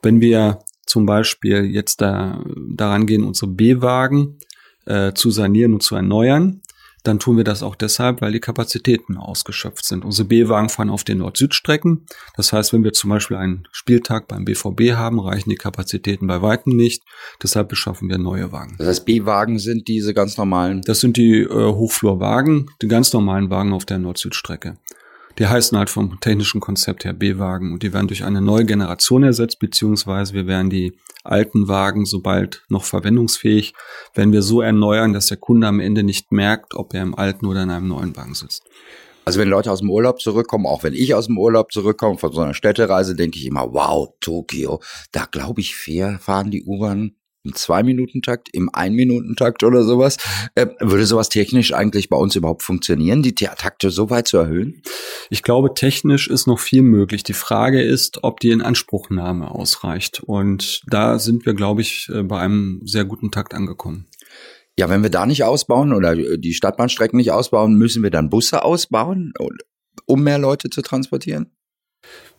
Wenn 0.03 0.21
wir 0.21 0.61
zum 0.87 1.07
Beispiel 1.07 1.65
jetzt 1.65 2.01
da, 2.01 2.45
daran 2.71 3.07
gehen, 3.07 3.25
unsere 3.25 3.51
B-Wagen 3.51 4.39
äh, 4.87 5.13
zu 5.13 5.31
sanieren 5.31 5.75
und 5.75 5.83
zu 5.83 5.97
erneuern, 5.97 6.63
dann 7.05 7.19
tun 7.19 7.37
wir 7.37 7.45
das 7.45 7.63
auch 7.63 7.77
deshalb, 7.77 8.23
weil 8.23 8.33
die 8.33 8.41
Kapazitäten 8.41 9.19
ausgeschöpft 9.19 9.85
sind. 9.85 10.05
Unsere 10.07 10.27
B-Wagen 10.27 10.71
fahren 10.71 10.89
auf 10.89 11.05
den 11.05 11.19
Nord-Süd-Strecken. 11.19 12.07
Das 12.35 12.53
heißt, 12.53 12.73
wenn 12.73 12.83
wir 12.83 12.95
zum 12.95 13.11
Beispiel 13.11 13.37
einen 13.37 13.69
Spieltag 13.73 14.27
beim 14.27 14.47
BVB 14.47 14.93
haben, 14.95 15.21
reichen 15.21 15.51
die 15.51 15.57
Kapazitäten 15.57 16.27
bei 16.27 16.41
weitem 16.41 16.75
nicht. 16.75 17.03
Deshalb 17.43 17.69
beschaffen 17.69 18.09
wir 18.09 18.17
neue 18.17 18.53
Wagen. 18.53 18.77
Das 18.79 18.89
heißt, 18.89 19.05
B-Wagen 19.05 19.59
sind 19.59 19.87
diese 19.87 20.15
ganz 20.15 20.39
normalen? 20.39 20.81
Das 20.81 21.01
sind 21.01 21.19
die 21.19 21.41
äh, 21.41 21.49
Hochflurwagen, 21.49 22.71
die 22.81 22.89
ganz 22.89 23.13
normalen 23.13 23.51
Wagen 23.51 23.75
auf 23.75 23.85
der 23.85 23.99
Nord-Süd-Strecke. 23.99 24.79
Die 25.39 25.49
heißen 25.49 25.77
halt 25.77 25.91
vom 25.91 26.21
technischen 26.21 26.61
Konzept 26.61 27.05
her 27.05 27.13
B-Wagen 27.13 27.73
und 27.73 27.83
die 27.83 27.93
werden 27.93 28.07
durch 28.07 28.25
eine 28.25 28.41
neue 28.41 28.65
Generation 28.65 29.25
ersetzt, 29.25 29.59
beziehungsweise 29.59 30.33
wir 30.33 30.47
werden 30.47 30.71
die 30.71 30.97
alten 31.25 31.67
Wagen, 31.67 32.05
sobald 32.05 32.63
noch 32.69 32.85
verwendungsfähig, 32.85 33.75
wenn 34.15 34.31
wir 34.31 34.43
so 34.43 34.61
erneuern, 34.61 35.13
dass 35.13 35.27
der 35.27 35.39
Kunde 35.39 35.67
am 35.67 35.81
Ende 35.81 36.05
nicht 36.05 36.31
merkt, 36.31 36.75
ob 36.75 36.95
er 36.95 37.03
im 37.03 37.17
alten 37.17 37.47
oder 37.47 37.65
in 37.65 37.71
einem 37.71 37.89
neuen 37.89 38.17
Wagen 38.17 38.35
sitzt. 38.35 38.63
Also 39.25 39.41
wenn 39.41 39.49
Leute 39.49 39.73
aus 39.73 39.81
dem 39.81 39.91
Urlaub 39.91 40.21
zurückkommen, 40.21 40.67
auch 40.67 40.83
wenn 40.83 40.93
ich 40.93 41.15
aus 41.15 41.27
dem 41.27 41.39
Urlaub 41.39 41.73
zurückkomme 41.73 42.19
von 42.19 42.33
so 42.33 42.43
einer 42.43 42.55
Städtereise, 42.55 43.17
denke 43.17 43.39
ich 43.39 43.47
immer, 43.47 43.73
wow, 43.73 44.11
Tokio, 44.21 44.81
da 45.13 45.25
glaube 45.25 45.63
ich, 45.63 45.75
fahren 45.75 46.51
die 46.51 46.63
U-Bahn 46.65 47.17
im 47.45 47.55
Zwei-Minuten-Takt, 47.55 48.49
im 48.53 48.71
Ein-Minuten-Takt 48.73 49.63
oder 49.63 49.85
sowas. 49.85 50.17
Äh, 50.55 50.67
würde 50.81 51.07
sowas 51.07 51.29
technisch 51.29 51.73
eigentlich 51.73 52.09
bei 52.09 52.17
uns 52.17 52.35
überhaupt 52.35 52.63
funktionieren, 52.63 53.23
die 53.23 53.35
Takte 53.35 53.91
so 53.91 54.11
weit 54.11 54.27
zu 54.27 54.39
erhöhen? 54.39 54.83
Ich 55.31 55.43
glaube, 55.43 55.75
technisch 55.75 56.29
ist 56.29 56.47
noch 56.47 56.59
viel 56.59 56.83
möglich. 56.83 57.23
Die 57.23 57.35
Frage 57.35 57.83
ist, 57.83 58.25
ob 58.25 58.41
die 58.41 58.51
Inanspruchnahme 58.51 59.51
ausreicht. 59.51 60.21
Und 60.25 60.83
da 60.87 61.19
sind 61.19 61.47
wir, 61.47 61.55
glaube 61.55 61.83
ich, 61.83 62.09
äh, 62.13 62.23
bei 62.23 62.41
einem 62.41 62.81
sehr 62.85 63.05
guten 63.05 63.31
Takt 63.31 63.55
angekommen. 63.55 64.07
Ja, 64.77 64.89
wenn 64.89 65.03
wir 65.03 65.11
da 65.11 65.25
nicht 65.25 65.45
ausbauen 65.45 65.93
oder 65.93 66.17
die 66.17 66.55
Stadtbahnstrecken 66.55 67.17
nicht 67.17 67.31
ausbauen, 67.31 67.75
müssen 67.75 68.03
wir 68.03 68.11
dann 68.11 68.29
Busse 68.29 68.65
ausbauen, 68.65 69.33
um 70.07 70.23
mehr 70.25 70.39
Leute 70.39 70.69
zu 70.69 70.83
transportieren? 70.83 71.53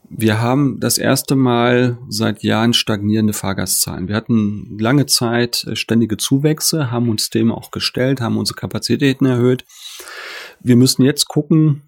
Wir 0.10 0.42
haben 0.42 0.80
das 0.80 0.98
erste 0.98 1.36
Mal 1.36 1.98
seit 2.10 2.44
Jahren 2.44 2.74
stagnierende 2.74 3.34
Fahrgastzahlen. 3.34 4.08
Wir 4.08 4.16
hatten 4.16 4.78
lange 4.80 5.06
Zeit 5.06 5.66
äh, 5.66 5.76
ständige 5.76 6.18
Zuwächse, 6.18 6.92
haben 6.92 7.10
uns 7.10 7.30
dem 7.30 7.52
auch 7.52 7.72
gestellt, 7.72 8.22
haben 8.22 8.38
unsere 8.38 8.58
Kapazitäten 8.58 9.26
erhöht. 9.26 9.66
Wir 10.60 10.76
müssen 10.76 11.04
jetzt 11.04 11.28
gucken, 11.28 11.84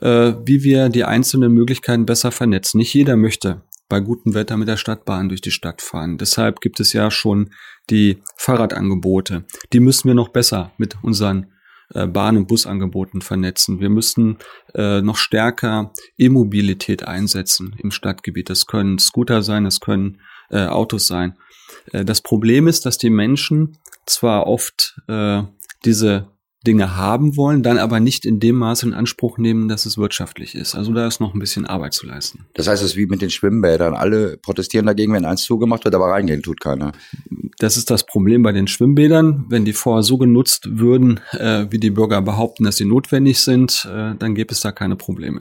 äh, 0.00 0.32
wie 0.44 0.62
wir 0.64 0.88
die 0.88 1.04
einzelnen 1.04 1.52
Möglichkeiten 1.52 2.06
besser 2.06 2.30
vernetzen. 2.30 2.78
Nicht 2.78 2.94
jeder 2.94 3.16
möchte 3.16 3.62
bei 3.88 4.00
gutem 4.00 4.34
Wetter 4.34 4.56
mit 4.56 4.68
der 4.68 4.76
Stadtbahn 4.76 5.28
durch 5.28 5.40
die 5.40 5.50
Stadt 5.50 5.80
fahren. 5.80 6.18
Deshalb 6.18 6.60
gibt 6.60 6.78
es 6.80 6.92
ja 6.92 7.10
schon 7.10 7.50
die 7.90 8.18
Fahrradangebote. 8.36 9.44
Die 9.72 9.80
müssen 9.80 10.08
wir 10.08 10.14
noch 10.14 10.28
besser 10.28 10.72
mit 10.76 10.96
unseren 11.02 11.46
Bahn- 11.94 12.36
und 12.36 12.48
Busangeboten 12.48 13.22
vernetzen. 13.22 13.80
Wir 13.80 13.88
müssen 13.88 14.38
äh, 14.74 15.00
noch 15.00 15.16
stärker 15.16 15.92
E-Mobilität 16.18 17.06
einsetzen 17.06 17.74
im 17.78 17.90
Stadtgebiet. 17.90 18.50
Das 18.50 18.66
können 18.66 18.98
Scooter 18.98 19.42
sein, 19.42 19.64
das 19.64 19.80
können 19.80 20.20
äh, 20.50 20.66
Autos 20.66 21.06
sein. 21.06 21.36
Äh, 21.92 22.04
das 22.04 22.20
Problem 22.20 22.68
ist, 22.68 22.86
dass 22.86 22.98
die 22.98 23.10
Menschen 23.10 23.78
zwar 24.06 24.46
oft 24.46 25.00
äh, 25.08 25.42
diese 25.84 26.28
Dinge 26.66 26.96
haben 26.96 27.36
wollen, 27.36 27.62
dann 27.62 27.78
aber 27.78 28.00
nicht 28.00 28.24
in 28.24 28.40
dem 28.40 28.56
Maße 28.56 28.86
in 28.86 28.94
Anspruch 28.94 29.38
nehmen, 29.38 29.68
dass 29.68 29.86
es 29.86 29.96
wirtschaftlich 29.96 30.54
ist. 30.54 30.74
Also 30.74 30.92
da 30.92 31.06
ist 31.06 31.20
noch 31.20 31.32
ein 31.32 31.38
bisschen 31.38 31.66
Arbeit 31.66 31.94
zu 31.94 32.06
leisten. 32.06 32.46
Das 32.54 32.66
heißt, 32.66 32.82
es 32.82 32.90
ist 32.90 32.96
wie 32.96 33.06
mit 33.06 33.22
den 33.22 33.30
Schwimmbädern. 33.30 33.94
Alle 33.94 34.36
protestieren 34.36 34.86
dagegen, 34.86 35.12
wenn 35.12 35.24
eins 35.24 35.42
zugemacht 35.42 35.84
wird, 35.84 35.94
aber 35.94 36.06
reingehen 36.06 36.42
tut 36.42 36.60
keiner. 36.60 36.92
Das 37.58 37.76
ist 37.76 37.90
das 37.90 38.06
Problem 38.06 38.42
bei 38.42 38.52
den 38.52 38.66
Schwimmbädern. 38.66 39.46
Wenn 39.48 39.64
die 39.64 39.72
vorher 39.72 40.02
so 40.02 40.18
genutzt 40.18 40.68
würden, 40.70 41.20
äh, 41.32 41.66
wie 41.70 41.78
die 41.78 41.90
Bürger 41.90 42.22
behaupten, 42.22 42.64
dass 42.64 42.76
sie 42.76 42.84
notwendig 42.84 43.40
sind, 43.40 43.88
äh, 43.90 44.14
dann 44.18 44.34
gäbe 44.34 44.52
es 44.52 44.60
da 44.60 44.72
keine 44.72 44.96
Probleme. 44.96 45.40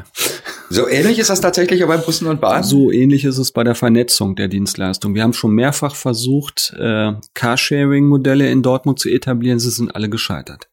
So 0.69 0.87
ähnlich 0.87 1.17
ist 1.17 1.29
das 1.29 1.41
tatsächlich 1.41 1.83
auch 1.83 1.87
bei 1.87 1.97
Bussen 1.97 2.27
und 2.27 2.41
Bahnen? 2.41 2.63
So 2.63 2.91
ähnlich 2.91 3.23
ist 3.23 3.37
es 3.37 3.51
bei 3.51 3.63
der 3.63 3.75
Vernetzung 3.75 4.35
der 4.35 4.49
Dienstleistung. 4.49 5.15
Wir 5.15 5.23
haben 5.23 5.33
schon 5.33 5.53
mehrfach 5.53 5.95
versucht, 5.95 6.73
äh, 6.77 7.13
Carsharing-Modelle 7.33 8.51
in 8.51 8.63
Dortmund 8.63 8.99
zu 8.99 9.09
etablieren. 9.09 9.59
Sie 9.59 9.69
sind 9.69 9.95
alle 9.95 10.09
gescheitert. 10.09 10.67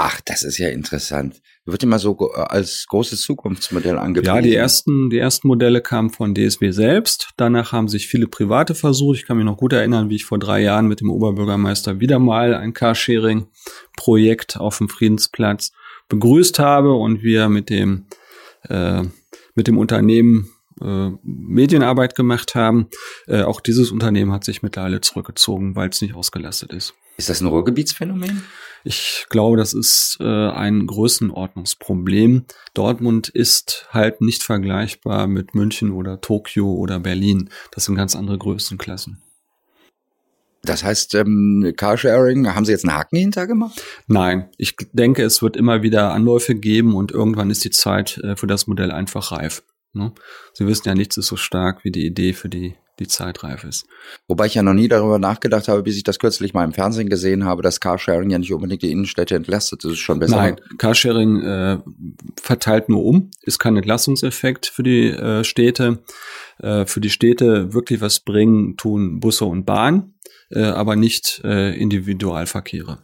Ach, 0.00 0.20
das 0.24 0.44
ist 0.44 0.58
ja 0.58 0.68
interessant. 0.68 1.42
Wird 1.64 1.82
immer 1.82 1.98
so 1.98 2.16
äh, 2.32 2.40
als 2.40 2.86
großes 2.86 3.20
Zukunftsmodell 3.20 3.98
angepriesen. 3.98 4.36
Ja, 4.36 4.40
die 4.40 4.54
ersten, 4.54 5.10
die 5.10 5.18
ersten 5.18 5.48
Modelle 5.48 5.82
kamen 5.82 6.10
von 6.10 6.36
DSW 6.36 6.70
selbst. 6.70 7.30
Danach 7.36 7.72
haben 7.72 7.88
sich 7.88 8.06
viele 8.06 8.28
Private 8.28 8.76
versucht. 8.76 9.18
Ich 9.18 9.26
kann 9.26 9.36
mich 9.36 9.44
noch 9.44 9.56
gut 9.56 9.72
erinnern, 9.72 10.08
wie 10.08 10.14
ich 10.14 10.24
vor 10.24 10.38
drei 10.38 10.62
Jahren 10.62 10.86
mit 10.86 11.00
dem 11.00 11.10
Oberbürgermeister 11.10 11.98
wieder 11.98 12.20
mal 12.20 12.54
ein 12.54 12.74
Carsharing-Projekt 12.74 14.56
auf 14.56 14.78
dem 14.78 14.88
Friedensplatz 14.88 15.72
begrüßt 16.08 16.60
habe 16.60 16.92
und 16.92 17.24
wir 17.24 17.48
mit 17.48 17.68
dem, 17.68 18.06
äh, 18.68 19.02
mit 19.56 19.66
dem 19.66 19.78
Unternehmen 19.78 20.48
äh, 20.80 21.10
Medienarbeit 21.24 22.14
gemacht 22.14 22.54
haben. 22.54 22.86
Äh, 23.26 23.42
auch 23.42 23.60
dieses 23.60 23.90
Unternehmen 23.90 24.30
hat 24.30 24.44
sich 24.44 24.62
mittlerweile 24.62 25.00
zurückgezogen, 25.00 25.74
weil 25.74 25.88
es 25.88 26.00
nicht 26.02 26.14
ausgelastet 26.14 26.72
ist. 26.72 26.94
Ist 27.18 27.28
das 27.28 27.40
ein 27.40 27.48
Ruhrgebietsphänomen? 27.48 28.44
Ich 28.84 29.26
glaube, 29.28 29.56
das 29.56 29.74
ist 29.74 30.18
äh, 30.20 30.24
ein 30.24 30.86
Größenordnungsproblem. 30.86 32.44
Dortmund 32.74 33.28
ist 33.28 33.88
halt 33.90 34.20
nicht 34.20 34.44
vergleichbar 34.44 35.26
mit 35.26 35.52
München 35.52 35.90
oder 35.90 36.20
Tokio 36.20 36.72
oder 36.72 37.00
Berlin. 37.00 37.50
Das 37.72 37.86
sind 37.86 37.96
ganz 37.96 38.14
andere 38.14 38.38
Größenklassen. 38.38 39.20
Das 40.62 40.84
heißt, 40.84 41.16
ähm, 41.16 41.72
Carsharing, 41.76 42.54
haben 42.54 42.64
Sie 42.64 42.72
jetzt 42.72 42.84
einen 42.84 42.94
Haken 42.94 43.16
hintergemacht? 43.16 43.82
Nein, 44.06 44.48
ich 44.56 44.76
denke, 44.92 45.24
es 45.24 45.42
wird 45.42 45.56
immer 45.56 45.82
wieder 45.82 46.12
Anläufe 46.12 46.54
geben 46.54 46.94
und 46.94 47.10
irgendwann 47.10 47.50
ist 47.50 47.64
die 47.64 47.70
Zeit 47.70 48.18
äh, 48.18 48.36
für 48.36 48.46
das 48.46 48.68
Modell 48.68 48.92
einfach 48.92 49.32
reif. 49.32 49.64
Ne? 49.92 50.12
Sie 50.52 50.66
wissen 50.66 50.88
ja, 50.88 50.94
nichts 50.94 51.16
ist 51.16 51.26
so 51.26 51.36
stark 51.36 51.84
wie 51.84 51.90
die 51.90 52.06
Idee 52.06 52.32
für 52.32 52.48
die 52.48 52.74
die 52.98 53.06
Zeit 53.06 53.44
reif 53.44 53.64
ist. 53.64 53.86
Wobei 54.26 54.46
ich 54.46 54.54
ja 54.54 54.62
noch 54.62 54.74
nie 54.74 54.88
darüber 54.88 55.18
nachgedacht 55.18 55.68
habe, 55.68 55.82
bis 55.82 55.96
ich 55.96 56.02
das 56.02 56.18
kürzlich 56.18 56.54
mal 56.54 56.64
im 56.64 56.72
Fernsehen 56.72 57.08
gesehen 57.08 57.44
habe, 57.44 57.62
dass 57.62 57.80
Carsharing 57.80 58.30
ja 58.30 58.38
nicht 58.38 58.52
unbedingt 58.52 58.82
die 58.82 58.90
Innenstädte 58.90 59.34
entlastet. 59.34 59.84
Das 59.84 59.92
ist 59.92 59.98
schon 59.98 60.18
besser. 60.18 60.36
Nein, 60.36 60.60
Carsharing 60.78 61.42
äh, 61.42 61.78
verteilt 62.40 62.88
nur 62.88 63.04
um, 63.04 63.30
ist 63.42 63.58
kein 63.58 63.76
Entlastungseffekt 63.76 64.66
für 64.66 64.82
die 64.82 65.08
äh, 65.08 65.44
Städte. 65.44 66.02
Äh, 66.58 66.86
für 66.86 67.00
die 67.00 67.10
Städte 67.10 67.72
wirklich 67.72 68.00
was 68.00 68.20
bringen, 68.20 68.76
tun 68.76 69.20
Busse 69.20 69.44
und 69.44 69.64
Bahn, 69.64 70.14
äh, 70.50 70.62
aber 70.62 70.96
nicht 70.96 71.40
äh, 71.44 71.74
Individualverkehre. 71.76 72.98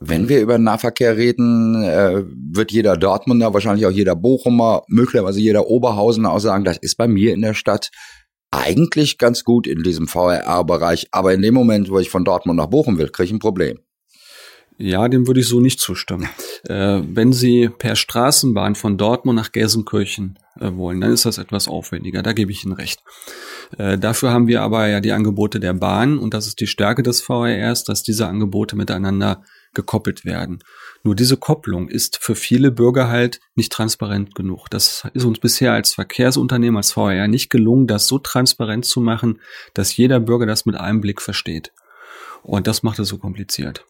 Wenn 0.00 0.28
wir 0.28 0.40
über 0.40 0.58
Nahverkehr 0.58 1.16
reden, 1.16 1.82
äh, 1.82 2.22
wird 2.52 2.70
jeder 2.70 2.96
Dortmunder, 2.96 3.52
wahrscheinlich 3.52 3.86
auch 3.86 3.90
jeder 3.90 4.14
Bochumer, 4.14 4.82
möglicherweise 4.88 5.40
jeder 5.40 5.66
Oberhausener 5.66 6.32
auch 6.32 6.38
sagen, 6.38 6.64
das 6.64 6.78
ist 6.78 6.96
bei 6.96 7.08
mir 7.08 7.34
in 7.34 7.42
der 7.42 7.54
Stadt 7.54 7.90
eigentlich 8.50 9.18
ganz 9.18 9.44
gut 9.44 9.66
in 9.66 9.82
diesem 9.82 10.06
VRR-Bereich, 10.08 11.08
aber 11.10 11.34
in 11.34 11.42
dem 11.42 11.54
Moment, 11.54 11.90
wo 11.90 11.98
ich 11.98 12.10
von 12.10 12.24
Dortmund 12.24 12.56
nach 12.56 12.68
Bochum 12.68 12.98
will, 12.98 13.08
kriege 13.08 13.26
ich 13.26 13.32
ein 13.32 13.40
Problem. 13.40 13.80
Ja, 14.80 15.08
dem 15.08 15.26
würde 15.26 15.40
ich 15.40 15.48
so 15.48 15.60
nicht 15.60 15.80
zustimmen. 15.80 16.28
Äh, 16.68 17.02
wenn 17.14 17.32
Sie 17.32 17.68
per 17.68 17.94
Straßenbahn 17.94 18.74
von 18.74 18.98
Dortmund 18.98 19.36
nach 19.36 19.52
Gelsenkirchen 19.52 20.40
äh, 20.58 20.72
wollen, 20.74 21.00
dann 21.00 21.12
ist 21.12 21.24
das 21.24 21.38
etwas 21.38 21.68
aufwendiger, 21.68 22.20
da 22.20 22.32
gebe 22.32 22.50
ich 22.50 22.64
Ihnen 22.64 22.72
recht. 22.72 23.00
Äh, 23.78 23.96
dafür 23.96 24.32
haben 24.32 24.48
wir 24.48 24.62
aber 24.62 24.88
ja 24.88 25.00
die 25.00 25.12
Angebote 25.12 25.60
der 25.60 25.72
Bahn 25.72 26.18
und 26.18 26.34
das 26.34 26.48
ist 26.48 26.58
die 26.58 26.66
Stärke 26.66 27.04
des 27.04 27.22
VRRs, 27.22 27.84
dass 27.84 28.02
diese 28.02 28.26
Angebote 28.26 28.74
miteinander 28.74 29.44
gekoppelt 29.74 30.24
werden. 30.24 30.60
Nur 31.02 31.14
diese 31.14 31.36
Kopplung 31.36 31.88
ist 31.88 32.18
für 32.20 32.34
viele 32.34 32.70
Bürger 32.70 33.08
halt 33.08 33.40
nicht 33.54 33.72
transparent 33.72 34.34
genug. 34.34 34.68
Das 34.70 35.06
ist 35.14 35.24
uns 35.24 35.38
bisher 35.38 35.72
als 35.72 35.94
Verkehrsunternehmen, 35.94 36.76
als 36.76 36.92
VR 36.92 37.28
nicht 37.28 37.50
gelungen, 37.50 37.86
das 37.86 38.08
so 38.08 38.18
transparent 38.18 38.84
zu 38.84 39.00
machen, 39.00 39.40
dass 39.74 39.96
jeder 39.96 40.20
Bürger 40.20 40.46
das 40.46 40.66
mit 40.66 40.76
einem 40.76 41.00
Blick 41.00 41.22
versteht. 41.22 41.72
Und 42.42 42.66
das 42.66 42.82
macht 42.82 42.98
es 42.98 43.08
so 43.08 43.18
kompliziert. 43.18 43.84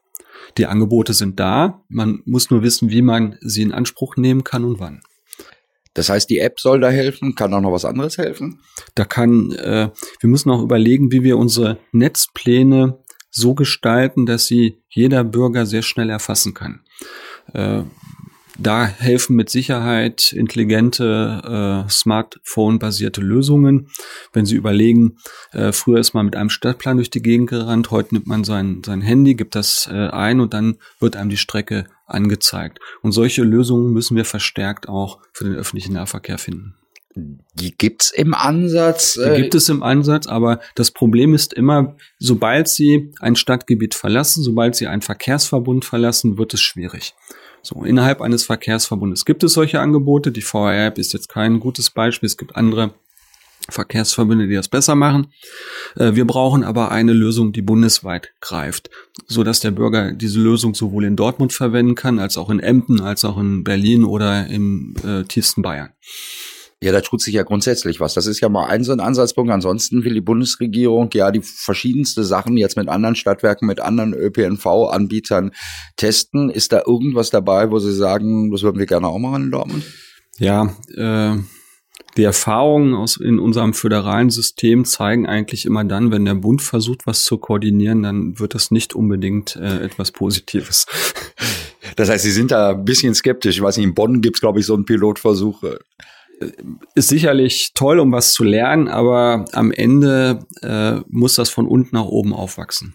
Die 0.57 0.67
Angebote 0.67 1.15
sind 1.15 1.39
da, 1.41 1.83
man 1.89 2.23
muss 2.25 2.51
nur 2.51 2.63
wissen, 2.63 2.91
wie 2.91 3.03
man 3.03 3.37
sie 3.41 3.63
in 3.63 3.73
Anspruch 3.73 4.17
nehmen 4.17 4.45
kann 4.45 4.65
und 4.65 4.81
wann. 4.81 5.03
Das 5.95 6.09
heißt, 6.11 6.31
die 6.31 6.39
App 6.39 6.61
soll 6.61 6.81
da 6.81 6.91
helfen, 6.91 7.35
kann 7.35 7.53
auch 7.53 7.61
noch 7.61 7.73
was 7.73 7.85
anderes 7.85 8.19
helfen? 8.19 8.61
Da 8.95 9.05
kann, 9.05 9.51
äh, 9.53 9.91
wir 10.21 10.29
müssen 10.29 10.51
auch 10.51 10.63
überlegen, 10.63 11.11
wie 11.11 11.25
wir 11.25 11.37
unsere 11.37 11.79
Netzpläne 11.93 12.99
so 13.39 13.55
gestalten, 13.55 14.27
dass 14.27 14.47
sie 14.47 14.83
jeder 14.89 15.25
Bürger 15.25 15.67
sehr 15.67 15.83
schnell 15.83 16.11
erfassen 16.11 16.55
kann. 16.55 16.81
Äh, 17.55 17.83
da 18.61 18.87
helfen 18.87 19.37
mit 19.37 19.51
Sicherheit 19.51 20.33
intelligente 20.33 21.85
äh, 21.87 21.89
Smartphone-basierte 21.89 23.21
Lösungen. 23.21 23.89
Wenn 24.33 24.47
Sie 24.47 24.57
überlegen, 24.57 25.19
äh, 25.53 25.71
früher 25.71 26.01
ist 26.01 26.13
man 26.13 26.27
mit 26.27 26.35
einem 26.35 26.51
Stadtplan 26.51 26.97
durch 26.97 27.11
die 27.11 27.23
Gegend 27.23 27.51
gerannt, 27.51 27.93
heute 27.93 28.17
nimmt 28.17 28.27
man 28.27 28.43
sein, 28.43 28.83
sein 28.85 29.01
Handy, 29.01 29.37
gibt 29.37 29.55
das 29.55 29.89
äh, 29.91 30.09
ein 30.09 30.41
und 30.41 30.55
dann 30.55 30.79
wird 30.99 31.15
einem 31.15 31.31
die 31.31 31.37
Strecke 31.37 31.87
angezeigt. 32.07 32.81
Und 33.01 33.13
solche 33.13 33.45
Lösungen 33.45 33.93
müssen 33.93 34.17
wir 34.17 34.25
verstärkt 34.25 34.89
auch 34.89 35.21
für 35.33 35.45
den 35.45 35.55
öffentlichen 35.55 35.93
Nahverkehr 35.93 36.39
finden. 36.39 36.75
Die 37.55 37.77
gibt's 37.77 38.11
im 38.11 38.35
Ansatz. 38.35 39.15
Die 39.15 39.43
gibt 39.43 39.55
es 39.55 39.69
im 39.69 39.83
Ansatz, 39.83 40.27
aber 40.27 40.61
das 40.75 40.91
Problem 40.91 41.35
ist 41.35 41.53
immer, 41.53 41.97
sobald 42.19 42.69
Sie 42.69 43.13
ein 43.21 43.37
Stadtgebiet 43.37 43.95
verlassen, 43.95 44.43
sobald 44.43 44.77
Sie 44.77 44.87
einen 44.87 45.03
Verkehrsverbund 45.03 45.85
verlassen, 45.85 46.39
wird 46.39 46.55
es 46.55 46.61
schwierig. 46.61 47.15
So, 47.63 47.85
innerhalb 47.85 48.21
eines 48.21 48.45
Verkehrsverbundes 48.45 49.25
gibt 49.25 49.43
es 49.43 49.53
solche 49.53 49.81
Angebote. 49.81 50.33
Die 50.33 50.43
VR-App 50.43 50.99
ist 50.99 51.13
jetzt 51.13 51.29
kein 51.29 51.61
gutes 51.61 51.91
Beispiel. 51.91 52.27
Es 52.27 52.37
gibt 52.37 52.57
andere 52.57 52.95
Verkehrsverbünde, 53.69 54.47
die 54.47 54.55
das 54.55 54.69
besser 54.69 54.95
machen. 54.95 55.29
Äh, 55.97 56.15
wir 56.15 56.27
brauchen 56.27 56.65
aber 56.65 56.91
eine 56.91 57.13
Lösung, 57.13 57.53
die 57.53 57.63
bundesweit 57.63 58.33
greift, 58.41 58.91
so 59.27 59.45
dass 59.45 59.61
der 59.61 59.73
Bürger 59.73 60.13
diese 60.13 60.41
Lösung 60.41 60.75
sowohl 60.75 61.05
in 61.05 61.17
Dortmund 61.17 61.53
verwenden 61.53 61.95
kann, 61.95 62.19
als 62.19 62.39
auch 62.39 62.51
in 62.51 62.61
Emden, 62.61 63.01
als 63.01 63.25
auch 63.25 63.39
in 63.39 63.65
Berlin 63.65 64.05
oder 64.05 64.47
im 64.47 64.95
äh, 65.05 65.25
tiefsten 65.25 65.63
Bayern. 65.63 65.91
Ja, 66.81 66.93
da 66.93 67.01
tut 67.01 67.21
sich 67.21 67.35
ja 67.35 67.43
grundsätzlich 67.43 67.99
was. 67.99 68.15
Das 68.15 68.27
ist 68.27 68.41
ja 68.41 68.49
mal 68.49 68.67
ein 68.67 68.85
so 68.85 68.93
ein 68.93 69.01
Ansatzpunkt. 69.01 69.51
Ansonsten 69.53 70.05
will 70.05 70.15
die 70.15 70.21
Bundesregierung 70.21 71.11
ja 71.13 71.33
die 71.33 71.43
verschiedenste 71.43 72.23
Sachen 72.23 72.57
jetzt 72.57 72.77
mit 72.77 72.89
anderen 72.89 73.17
Stadtwerken, 73.17 73.67
mit 73.67 73.81
anderen 73.81 74.15
ÖPNV-Anbietern 74.15 75.51
testen. 75.97 76.51
Ist 76.51 76.73
da 76.73 76.83
irgendwas 76.87 77.31
dabei, 77.31 77.73
wo 77.73 77.81
Sie 77.81 77.93
sagen, 77.93 78.53
das 78.53 78.63
würden 78.63 78.79
wir 78.79 78.87
gerne 78.87 79.09
auch 79.09 79.19
machen 79.19 79.45
in 79.47 79.51
Dortmund? 79.51 79.85
Ja, 80.39 80.77
äh, 80.95 81.37
die 82.17 82.23
Erfahrungen 82.23 82.95
aus 82.95 83.17
in 83.17 83.41
unserem 83.41 83.75
föderalen 83.75 84.31
System 84.31 84.85
zeigen 84.85 85.27
eigentlich 85.27 85.67
immer 85.67 85.83
dann, 85.83 86.13
wenn 86.13 86.25
der 86.25 86.37
Bund 86.37 86.63
versucht, 86.63 87.09
was 87.09 87.25
zu 87.25 87.39
koordinieren, 87.39 88.05
dann 88.05 88.39
wird 88.39 88.55
das 88.55 88.71
nicht 88.71 88.95
unbedingt 88.95 89.57
äh, 89.57 89.85
etwas 89.85 90.13
Positives. 90.13 90.87
Das 91.97 92.09
heißt, 92.09 92.23
Sie 92.23 92.31
sind 92.31 92.53
da 92.53 92.71
ein 92.71 92.85
bisschen 92.85 93.15
skeptisch. 93.15 93.57
Ich 93.57 93.63
weiß 93.63 93.77
nicht, 93.77 93.87
in 93.87 93.95
Bonn 93.95 94.21
gibt's 94.21 94.41
glaube 94.41 94.61
ich, 94.61 94.67
so 94.67 94.75
einen 94.75 94.85
Pilotversuch 94.85 95.65
ist 96.95 97.09
sicherlich 97.09 97.73
toll, 97.75 97.99
um 97.99 98.13
was 98.13 98.33
zu 98.33 98.45
lernen, 98.45 98.89
aber 98.89 99.45
am 99.53 99.73
Ende 99.73 100.47
äh, 100.63 101.01
muss 101.09 101.35
das 101.35 101.51
von 101.51 101.67
unten 101.67 101.97
nach 101.97 102.05
oben 102.05 102.33
aufwachsen. 102.33 102.95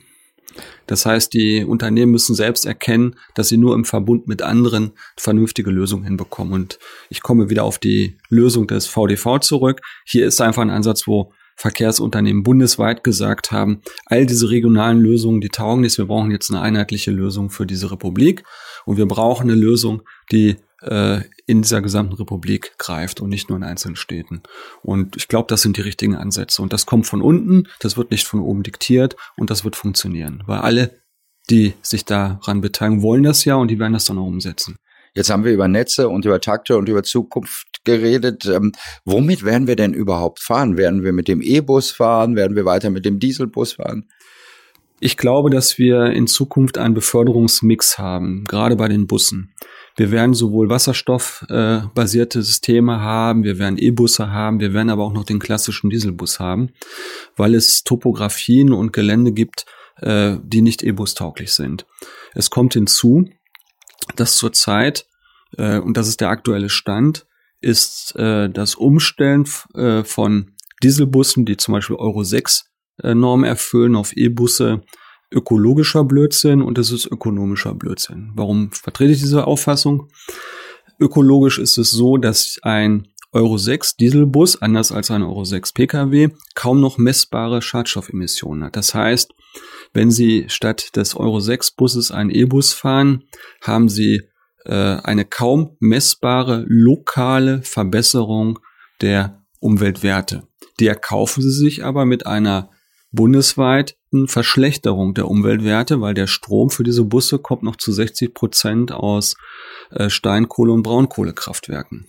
Das 0.85 1.05
heißt, 1.05 1.33
die 1.33 1.63
Unternehmen 1.63 2.12
müssen 2.12 2.35
selbst 2.35 2.65
erkennen, 2.65 3.15
dass 3.35 3.50
sie 3.50 3.57
nur 3.57 3.73
im 3.75 3.85
Verbund 3.85 4.27
mit 4.27 4.41
anderen 4.41 4.91
vernünftige 5.17 5.71
Lösungen 5.71 6.03
hinbekommen. 6.03 6.53
Und 6.53 6.79
ich 7.09 7.21
komme 7.21 7.50
wieder 7.50 7.63
auf 7.63 7.79
die 7.79 8.17
Lösung 8.29 8.67
des 8.67 8.88
VDV 8.88 9.39
zurück. 9.39 9.81
Hier 10.05 10.27
ist 10.27 10.41
einfach 10.41 10.62
ein 10.62 10.69
Ansatz, 10.69 11.07
wo 11.07 11.33
Verkehrsunternehmen 11.55 12.43
bundesweit 12.43 13.03
gesagt 13.03 13.51
haben, 13.51 13.81
all 14.05 14.25
diese 14.25 14.50
regionalen 14.50 15.00
Lösungen, 15.00 15.39
die 15.39 15.50
taugen 15.50 15.81
nicht. 15.81 15.97
Wir 15.97 16.05
brauchen 16.05 16.31
jetzt 16.31 16.50
eine 16.51 16.62
einheitliche 16.62 17.12
Lösung 17.12 17.50
für 17.50 17.65
diese 17.65 17.91
Republik. 17.91 18.43
Und 18.85 18.97
wir 18.97 19.05
brauchen 19.05 19.50
eine 19.50 19.59
Lösung, 19.59 20.01
die 20.31 20.57
äh, 20.83 21.21
in 21.45 21.61
dieser 21.61 21.81
gesamten 21.81 22.13
Republik 22.13 22.77
greift 22.77 23.21
und 23.21 23.29
nicht 23.29 23.49
nur 23.49 23.57
in 23.57 23.63
einzelnen 23.63 23.95
Städten. 23.95 24.43
Und 24.81 25.15
ich 25.17 25.27
glaube, 25.27 25.47
das 25.49 25.61
sind 25.61 25.77
die 25.77 25.81
richtigen 25.81 26.15
Ansätze. 26.15 26.61
Und 26.61 26.73
das 26.73 26.85
kommt 26.85 27.07
von 27.07 27.21
unten, 27.21 27.67
das 27.79 27.97
wird 27.97 28.11
nicht 28.11 28.25
von 28.25 28.39
oben 28.41 28.63
diktiert 28.63 29.15
und 29.37 29.49
das 29.49 29.63
wird 29.63 29.75
funktionieren. 29.75 30.43
Weil 30.45 30.59
alle, 30.59 31.01
die 31.49 31.73
sich 31.81 32.05
daran 32.05 32.61
beteiligen, 32.61 33.01
wollen 33.01 33.23
das 33.23 33.45
ja 33.45 33.55
und 33.55 33.69
die 33.69 33.79
werden 33.79 33.93
das 33.93 34.05
dann 34.05 34.17
auch 34.17 34.27
umsetzen. 34.27 34.77
Jetzt 35.15 35.29
haben 35.29 35.43
wir 35.43 35.53
über 35.53 35.67
Netze 35.67 36.09
und 36.09 36.25
über 36.25 36.41
Takte 36.41 36.75
und 36.75 36.89
über 36.89 37.03
Zukunft 37.03 37.67
geredet. 37.83 38.45
Ähm, 38.45 38.71
womit 39.05 39.43
werden 39.43 39.67
wir 39.67 39.75
denn 39.75 39.93
überhaupt 39.93 40.39
fahren? 40.39 40.77
Werden 40.77 41.03
wir 41.03 41.13
mit 41.13 41.27
dem 41.27 41.41
E-Bus 41.41 41.91
fahren? 41.91 42.35
Werden 42.35 42.55
wir 42.55 42.65
weiter 42.65 42.89
mit 42.89 43.05
dem 43.05 43.19
Dieselbus 43.19 43.73
fahren? 43.73 44.09
Ich 44.99 45.17
glaube, 45.17 45.49
dass 45.49 45.77
wir 45.77 46.05
in 46.08 46.27
Zukunft 46.27 46.77
einen 46.77 46.93
Beförderungsmix 46.93 47.97
haben, 47.97 48.45
gerade 48.45 48.75
bei 48.75 48.88
den 48.88 49.05
Bussen. 49.05 49.53
Wir 49.95 50.12
werden 50.12 50.34
sowohl 50.34 50.69
wasserstoffbasierte 50.69 52.39
äh, 52.39 52.41
Systeme 52.41 52.99
haben, 52.99 53.43
wir 53.43 53.60
werden 53.60 53.77
E-Busse 53.77 54.32
haben, 54.32 54.60
wir 54.60 54.73
werden 54.73 54.89
aber 54.89 55.03
auch 55.03 55.13
noch 55.13 55.25
den 55.25 55.39
klassischen 55.39 55.89
Dieselbus 55.89 56.39
haben, 56.39 56.69
weil 57.36 57.53
es 57.53 57.84
Topografien 57.84 58.73
und 58.73 58.91
Gelände 58.91 59.32
gibt, 59.32 59.65
äh, 59.97 60.38
die 60.43 60.62
nicht 60.62 60.84
E-Bus 60.84 61.13
tauglich 61.13 61.53
sind. 61.53 61.86
Es 62.34 62.49
kommt 62.49 62.73
hinzu, 62.73 63.29
dass 64.15 64.38
zurzeit, 64.38 65.06
äh, 65.58 65.77
und 65.77 65.95
das 65.95 66.08
ist 66.08 66.21
der 66.21 66.29
aktuelle 66.29 66.69
Stand, 66.69 67.27
ist 67.62 68.15
äh, 68.15 68.49
das 68.49 68.75
Umstellen 68.75 69.47
äh, 69.75 70.03
von 70.03 70.51
Dieselbussen, 70.82 71.45
die 71.45 71.58
zum 71.58 71.73
Beispiel 71.73 71.95
Euro 71.95 72.23
6 72.23 72.65
äh, 73.01 73.15
Norm 73.15 73.43
erfüllen, 73.43 73.95
auf 73.95 74.15
E-Busse 74.17 74.82
ökologischer 75.34 76.04
Blödsinn 76.04 76.62
und 76.62 76.78
es 76.78 76.91
ist 76.91 77.06
ökonomischer 77.06 77.74
Blödsinn. 77.74 78.32
Warum 78.36 78.72
vertrete 78.72 79.12
ich 79.12 79.19
diese 79.19 79.48
Auffassung? 79.48 80.08
Ökologisch 81.00 81.60
ist 81.60 81.78
es 81.78 81.91
so, 81.91 82.17
dass 82.17 82.60
ein 82.62 83.08
Euro 83.34 83.58
6 83.58 83.96
Dieselbus, 83.96 84.62
anders 84.62 84.91
als 84.91 85.10
ein 85.10 85.24
Euro 85.24 85.43
6 85.43 85.74
Pkw, 85.74 86.30
kaum 86.54 86.80
noch 86.80 87.00
messbare 87.00 87.62
Schadstoffemissionen 87.62 88.65
hat. 88.65 88.76
Das 88.76 88.93
heißt, 88.93 89.34
wenn 89.91 90.12
Sie 90.12 90.46
statt 90.48 90.96
des 90.96 91.15
Euro 91.15 91.39
6 91.39 91.72
Busses 91.72 92.12
einen 92.12 92.30
E-Bus 92.30 92.74
fahren, 92.74 93.24
haben 93.62 93.89
Sie 93.89 94.22
äh, 94.65 94.74
eine 94.74 95.26
kaum 95.26 95.78
messbare 95.80 96.63
lokale 96.67 97.63
Verbesserung 97.63 98.60
der 99.02 99.43
Umweltwerte. 99.60 100.48
Die 100.80 100.88
erkaufen 100.88 101.41
Sie 101.41 101.52
sich 101.52 101.84
aber 101.84 102.06
mit 102.06 102.28
einer 102.28 102.69
bundesweiten 104.13 104.28
Verschlechterung 104.28 105.13
der 105.13 105.28
Umweltwerte, 105.28 105.99
weil 105.99 106.13
der 106.13 106.28
Strom 106.28 106.69
für 106.69 106.84
diese 106.84 107.04
Busse 107.04 107.39
kommt 107.39 107.63
noch 107.63 107.76
zu 107.76 107.91
60 107.91 108.34
Prozent 108.34 108.91
aus 108.91 109.36
äh, 109.91 110.10
Steinkohle- 110.10 110.71
und 110.71 110.84
Braunkohlekraftwerken. 110.84 112.06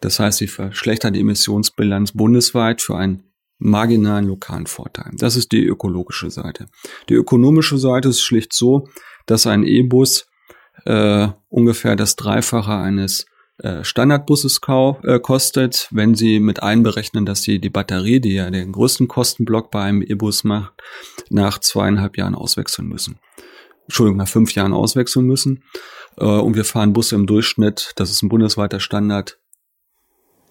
Das 0.00 0.18
heißt, 0.18 0.38
sie 0.38 0.48
verschlechtern 0.48 1.12
die 1.12 1.20
Emissionsbilanz 1.20 2.12
bundesweit 2.12 2.82
für 2.82 2.96
einen 2.96 3.24
marginalen 3.58 4.26
lokalen 4.26 4.66
Vorteil. 4.66 5.12
Das 5.16 5.36
ist 5.36 5.52
die 5.52 5.64
ökologische 5.64 6.30
Seite. 6.30 6.66
Die 7.08 7.14
ökonomische 7.14 7.78
Seite 7.78 8.08
ist 8.08 8.22
schlicht 8.22 8.52
so, 8.52 8.88
dass 9.26 9.46
ein 9.46 9.64
E-Bus 9.64 10.26
äh, 10.84 11.28
ungefähr 11.48 11.96
das 11.96 12.16
Dreifache 12.16 12.72
eines 12.72 13.26
äh, 13.58 13.84
Standardbuses 13.84 14.60
äh, 15.04 15.20
kostet, 15.20 15.88
wenn 15.90 16.14
Sie 16.14 16.40
mit 16.40 16.62
einberechnen, 16.62 17.24
dass 17.24 17.42
Sie 17.42 17.60
die 17.60 17.70
Batterie, 17.70 18.20
die 18.20 18.34
ja 18.34 18.50
den 18.50 18.72
größten 18.72 19.08
Kostenblock 19.08 19.70
bei 19.70 19.82
einem 19.82 20.02
E-Bus 20.02 20.44
macht, 20.44 20.74
nach 21.30 21.58
zweieinhalb 21.58 22.16
Jahren 22.16 22.34
auswechseln 22.34 22.88
müssen. 22.88 23.18
Entschuldigung, 23.84 24.18
nach 24.18 24.28
fünf 24.28 24.54
Jahren 24.54 24.72
auswechseln 24.72 25.26
müssen. 25.26 25.62
Äh, 26.16 26.24
und 26.24 26.56
wir 26.56 26.64
fahren 26.64 26.92
Busse 26.92 27.14
im 27.14 27.26
Durchschnitt, 27.26 27.92
das 27.96 28.10
ist 28.10 28.22
ein 28.22 28.28
bundesweiter 28.28 28.80
Standard, 28.80 29.38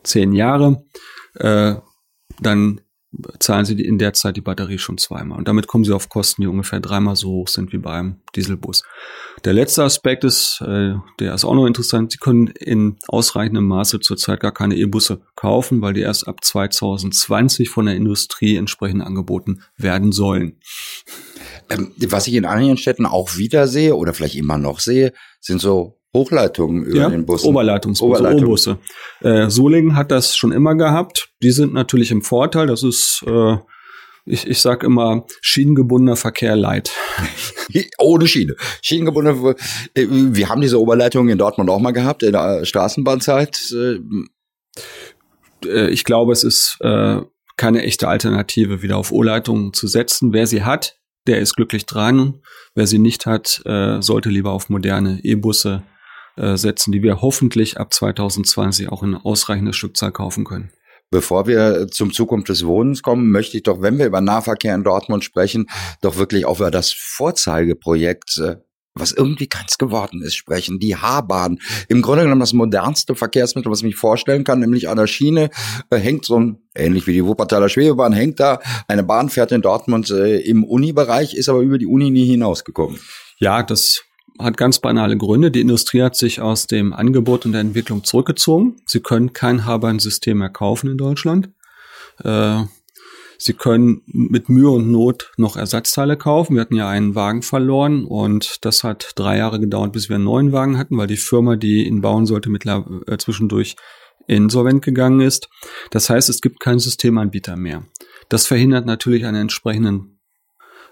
zehn 0.03 0.31
Jahre. 0.31 0.85
Äh, 1.35 1.75
dann 2.39 2.81
zahlen 3.39 3.65
sie 3.65 3.79
in 3.81 3.97
der 3.97 4.13
Zeit 4.13 4.37
die 4.37 4.41
Batterie 4.41 4.77
schon 4.77 4.97
zweimal. 4.97 5.37
Und 5.37 5.47
damit 5.47 5.67
kommen 5.67 5.83
sie 5.83 5.93
auf 5.93 6.09
Kosten, 6.09 6.41
die 6.41 6.47
ungefähr 6.47 6.79
dreimal 6.79 7.15
so 7.15 7.29
hoch 7.29 7.47
sind 7.47 7.71
wie 7.71 7.77
beim 7.77 8.21
Dieselbus. 8.35 8.83
Der 9.45 9.53
letzte 9.53 9.83
Aspekt 9.83 10.23
ist, 10.23 10.61
äh, 10.61 10.95
der 11.19 11.33
ist 11.33 11.45
auch 11.45 11.53
noch 11.53 11.65
interessant, 11.65 12.11
sie 12.11 12.17
können 12.17 12.47
in 12.47 12.97
ausreichendem 13.07 13.67
Maße 13.67 13.99
zurzeit 13.99 14.39
gar 14.39 14.51
keine 14.51 14.75
E-Busse 14.75 15.21
kaufen, 15.35 15.81
weil 15.81 15.93
die 15.93 16.01
erst 16.01 16.27
ab 16.27 16.43
2020 16.43 17.69
von 17.69 17.85
der 17.85 17.95
Industrie 17.95 18.55
entsprechend 18.55 19.03
angeboten 19.03 19.61
werden 19.77 20.11
sollen. 20.11 20.59
Ähm, 21.69 21.91
was 22.07 22.27
ich 22.27 22.33
in 22.33 22.45
anderen 22.45 22.77
Städten 22.77 23.05
auch 23.05 23.37
wieder 23.37 23.67
sehe 23.67 23.95
oder 23.95 24.13
vielleicht 24.13 24.35
immer 24.35 24.57
noch 24.57 24.79
sehe, 24.79 25.13
sind 25.39 25.61
so 25.61 25.99
Hochleitungen 26.13 26.83
über 26.83 26.97
ja, 26.97 27.09
den 27.09 27.25
Bussen. 27.25 27.47
Oberleitungsbusse, 27.47 28.21
Oberleitung. 28.21 28.77
Äh, 29.21 29.49
Solingen 29.49 29.95
hat 29.95 30.11
das 30.11 30.37
schon 30.37 30.51
immer 30.51 30.75
gehabt. 30.75 31.29
Die 31.41 31.51
sind 31.51 31.73
natürlich 31.73 32.11
im 32.11 32.21
Vorteil. 32.21 32.67
Das 32.67 32.83
ist, 32.83 33.23
äh, 33.25 33.57
ich, 34.25 34.47
ich 34.47 34.61
sag 34.61 34.83
immer, 34.83 35.25
schienengebundener 35.41 36.15
Verkehr 36.15 36.55
light. 36.55 36.91
Ohne 37.97 38.27
Schiene. 38.27 38.55
Schienengebundener. 38.83 39.55
Äh, 39.95 40.05
wir 40.07 40.49
haben 40.49 40.61
diese 40.61 40.79
Oberleitungen 40.79 41.29
in 41.29 41.37
Dortmund 41.39 41.71
auch 41.71 41.79
mal 41.79 41.91
gehabt, 41.91 42.21
in 42.21 42.33
der 42.33 42.63
Straßenbahnzeit. 42.63 43.73
Äh, 43.73 43.99
äh, 45.65 45.89
ich 45.89 46.03
glaube, 46.03 46.31
es 46.31 46.43
ist 46.43 46.77
äh, 46.81 47.21
keine 47.57 47.81
echte 47.81 48.07
Alternative, 48.07 48.83
wieder 48.83 48.97
auf 48.97 49.11
O-Leitungen 49.11 49.73
zu 49.73 49.87
setzen. 49.87 50.31
Wer 50.31 50.45
sie 50.45 50.61
hat, 50.61 50.99
der 51.25 51.39
ist 51.39 51.55
glücklich 51.55 51.87
dran. 51.87 52.41
Wer 52.75 52.85
sie 52.85 52.97
nicht 52.97 53.27
hat, 53.27 53.61
sollte 53.99 54.29
lieber 54.29 54.51
auf 54.51 54.69
moderne 54.69 55.19
E-Busse 55.23 55.83
äh, 56.35 56.57
setzen, 56.57 56.91
die 56.91 57.03
wir 57.03 57.21
hoffentlich 57.21 57.77
ab 57.77 57.93
2020 57.93 58.89
auch 58.89 59.03
in 59.03 59.15
ausreichender 59.15 59.73
Stückzahl 59.73 60.11
kaufen 60.11 60.45
können. 60.45 60.71
Bevor 61.11 61.45
wir 61.45 61.87
zum 61.89 62.11
Zukunft 62.11 62.49
des 62.49 62.65
Wohnens 62.65 63.03
kommen, 63.03 63.29
möchte 63.29 63.57
ich 63.57 63.63
doch, 63.63 63.81
wenn 63.81 63.99
wir 63.99 64.07
über 64.07 64.21
Nahverkehr 64.21 64.73
in 64.73 64.83
Dortmund 64.83 65.23
sprechen, 65.23 65.67
doch 66.01 66.17
wirklich 66.17 66.45
auch 66.45 66.57
über 66.57 66.71
das 66.71 66.91
Vorzeigeprojekt 66.91 68.39
äh, 68.39 68.55
was 68.95 69.11
irgendwie 69.11 69.47
keins 69.47 69.77
geworden 69.77 70.21
ist, 70.21 70.35
sprechen. 70.35 70.79
Die 70.79 70.95
H-Bahn. 70.95 71.59
Im 71.87 72.01
Grunde 72.01 72.23
genommen 72.23 72.41
das 72.41 72.53
modernste 72.53 73.15
Verkehrsmittel, 73.15 73.71
was 73.71 73.79
ich 73.79 73.85
mich 73.85 73.95
vorstellen 73.95 74.43
kann, 74.43 74.59
nämlich 74.59 74.89
an 74.89 74.97
der 74.97 75.07
Schiene 75.07 75.49
äh, 75.89 75.97
hängt 75.97 76.25
so 76.25 76.39
ein, 76.39 76.59
ähnlich 76.75 77.07
wie 77.07 77.13
die 77.13 77.25
Wuppertaler 77.25 77.69
Schwebebahn, 77.69 78.13
hängt 78.13 78.39
da, 78.39 78.59
eine 78.87 79.03
Bahn 79.03 79.29
fährt 79.29 79.51
in 79.51 79.61
Dortmund 79.61 80.11
äh, 80.11 80.37
im 80.37 80.63
Uni-Bereich, 80.63 81.33
ist 81.33 81.49
aber 81.49 81.59
über 81.59 81.77
die 81.77 81.87
Uni 81.87 82.11
nie 82.11 82.25
hinausgekommen. 82.25 82.99
Ja, 83.39 83.63
das 83.63 84.03
hat 84.39 84.57
ganz 84.57 84.79
banale 84.79 85.17
Gründe. 85.17 85.51
Die 85.51 85.61
Industrie 85.61 86.01
hat 86.01 86.15
sich 86.15 86.41
aus 86.41 86.67
dem 86.67 86.93
Angebot 86.93 87.45
und 87.45 87.51
der 87.51 87.61
Entwicklung 87.61 88.03
zurückgezogen. 88.03 88.77
Sie 88.85 88.99
können 88.99 89.33
kein 89.33 89.65
H-Bahn-System 89.65 90.39
mehr 90.39 90.49
kaufen 90.49 90.89
in 90.89 90.97
Deutschland. 90.97 91.49
Äh, 92.23 92.63
Sie 93.37 93.53
können 93.53 94.03
mit 94.05 94.47
Mühe 94.47 94.69
und 94.69 94.89
Not 94.89 95.33
noch 95.35 95.57
Ersatzteile 95.57 96.15
kaufen. 96.15 96.55
Wir 96.55 96.61
hatten 96.61 96.77
ja 96.77 96.87
einen 96.87 97.13
Wagen 97.13 97.41
verloren 97.41 98.05
und 98.05 98.63
das 98.63 98.85
hat 98.85 99.11
drei 99.15 99.37
Jahre 99.37 99.59
gedauert, 99.59 99.91
bis 99.91 100.07
wir 100.07 100.15
einen 100.15 100.23
neuen 100.23 100.53
Wagen 100.53 100.77
hatten, 100.77 100.97
weil 100.97 101.07
die 101.07 101.17
Firma, 101.17 101.57
die 101.57 101.85
ihn 101.85 101.99
bauen 101.99 102.25
sollte, 102.25 102.49
mittlerweile 102.49 103.01
äh, 103.07 103.17
zwischendurch 103.17 103.75
insolvent 104.27 104.81
gegangen 104.81 105.19
ist. 105.19 105.49
Das 105.91 106.09
heißt, 106.09 106.29
es 106.29 106.39
gibt 106.39 106.61
keinen 106.61 106.79
Systemanbieter 106.79 107.57
mehr. 107.57 107.83
Das 108.29 108.47
verhindert 108.47 108.85
natürlich 108.85 109.25
einen 109.25 109.41
entsprechenden 109.41 110.21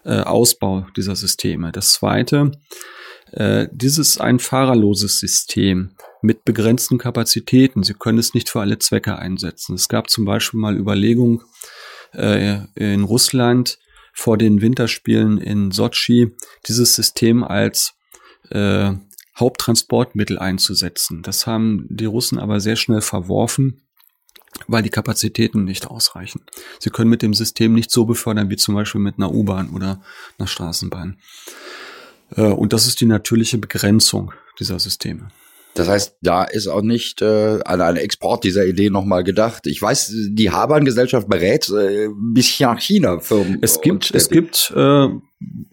äh, 0.04 0.20
Ausbau 0.20 0.86
dieser 0.98 1.16
Systeme. 1.16 1.72
Das 1.72 1.94
zweite, 1.94 2.52
äh, 3.32 3.68
dieses 3.72 4.20
ein 4.20 4.40
fahrerloses 4.40 5.20
System 5.20 5.92
mit 6.22 6.46
begrenzten 6.46 6.98
Kapazitäten. 6.98 7.84
Sie 7.84 7.94
können 7.94 8.20
es 8.20 8.34
nicht 8.34 8.50
für 8.50 8.62
alle 8.62 8.80
Zwecke 8.80 9.18
einsetzen. 9.18 9.76
Es 9.76 9.90
gab 9.90 10.10
zum 10.10 10.26
Beispiel 10.26 10.60
mal 10.60 10.78
Überlegungen, 10.78 11.42
äh, 12.14 12.60
in 12.76 13.04
Russland 13.04 13.80
vor 14.14 14.38
den 14.38 14.62
Winterspielen 14.62 15.38
in 15.38 15.72
Sochi 15.72 16.36
dieses 16.68 16.96
System 16.96 17.44
als 17.44 17.94
äh, 18.50 18.92
Haupttransportmittel 19.40 20.38
einzusetzen. 20.38 21.22
Das 21.24 21.48
haben 21.48 21.88
die 21.90 22.06
Russen 22.06 22.38
aber 22.38 22.60
sehr 22.60 22.76
schnell 22.76 23.02
verworfen, 23.02 23.84
weil 24.68 24.84
die 24.84 24.90
Kapazitäten 24.90 25.64
nicht 25.64 25.88
ausreichen. 25.88 26.42
Sie 26.80 26.90
können 26.90 27.10
mit 27.10 27.22
dem 27.22 27.34
System 27.34 27.74
nicht 27.74 27.92
so 27.92 28.06
befördern 28.06 28.50
wie 28.50 28.58
zum 28.58 28.76
Beispiel 28.76 29.02
mit 29.02 29.16
einer 29.18 29.32
U-Bahn 29.32 29.70
oder 29.70 30.02
einer 30.38 30.48
Straßenbahn. 30.48 31.18
Äh, 32.36 32.44
und 32.44 32.74
das 32.74 32.88
ist 32.88 33.02
die 33.02 33.06
natürliche 33.06 33.58
Begrenzung 33.58 34.32
dieser 34.60 34.80
Systeme. 34.80 35.30
Das 35.74 35.88
heißt, 35.88 36.18
da 36.22 36.44
ist 36.44 36.68
auch 36.68 36.82
nicht 36.82 37.22
äh, 37.22 37.60
an 37.64 37.82
einen 37.82 37.98
Export 37.98 38.44
dieser 38.44 38.66
Idee 38.66 38.90
nochmal 38.90 39.24
gedacht. 39.24 39.68
Ich 39.68 39.82
weiß, 39.82 40.14
die 40.30 40.52
Habern-Gesellschaft 40.52 41.30
berät 41.30 41.70
äh, 41.70 42.10
bis 42.34 42.60
nach 42.60 42.80
China 42.80 43.20
Firmen. 43.20 43.60
Es 43.62 43.80
gibt, 43.80 44.14
es 44.14 44.30
gibt 44.30 44.74
äh, 44.76 45.08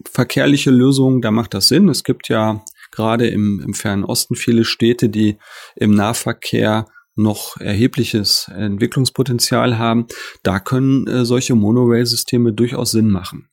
verkehrliche 0.09 0.71
Lösungen, 0.71 1.21
da 1.21 1.31
macht 1.31 1.53
das 1.53 1.67
Sinn. 1.67 1.89
Es 1.89 2.05
gibt 2.05 2.29
ja 2.29 2.63
gerade 2.91 3.27
im, 3.27 3.61
im 3.65 3.73
fernen 3.73 4.05
Osten 4.05 4.35
viele 4.35 4.63
Städte, 4.63 5.09
die 5.09 5.37
im 5.75 5.91
Nahverkehr 5.91 6.85
noch 7.15 7.57
erhebliches 7.59 8.49
Entwicklungspotenzial 8.55 9.77
haben. 9.77 10.07
Da 10.43 10.59
können 10.59 11.07
äh, 11.07 11.25
solche 11.25 11.55
Monorail-Systeme 11.55 12.53
durchaus 12.53 12.91
Sinn 12.91 13.09
machen. 13.09 13.49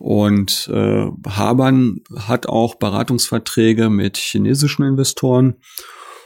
Und 0.00 0.66
äh, 0.72 1.10
Habern 1.28 2.00
hat 2.16 2.48
auch 2.48 2.76
Beratungsverträge 2.76 3.90
mit 3.90 4.16
chinesischen 4.16 4.82
Investoren. 4.82 5.56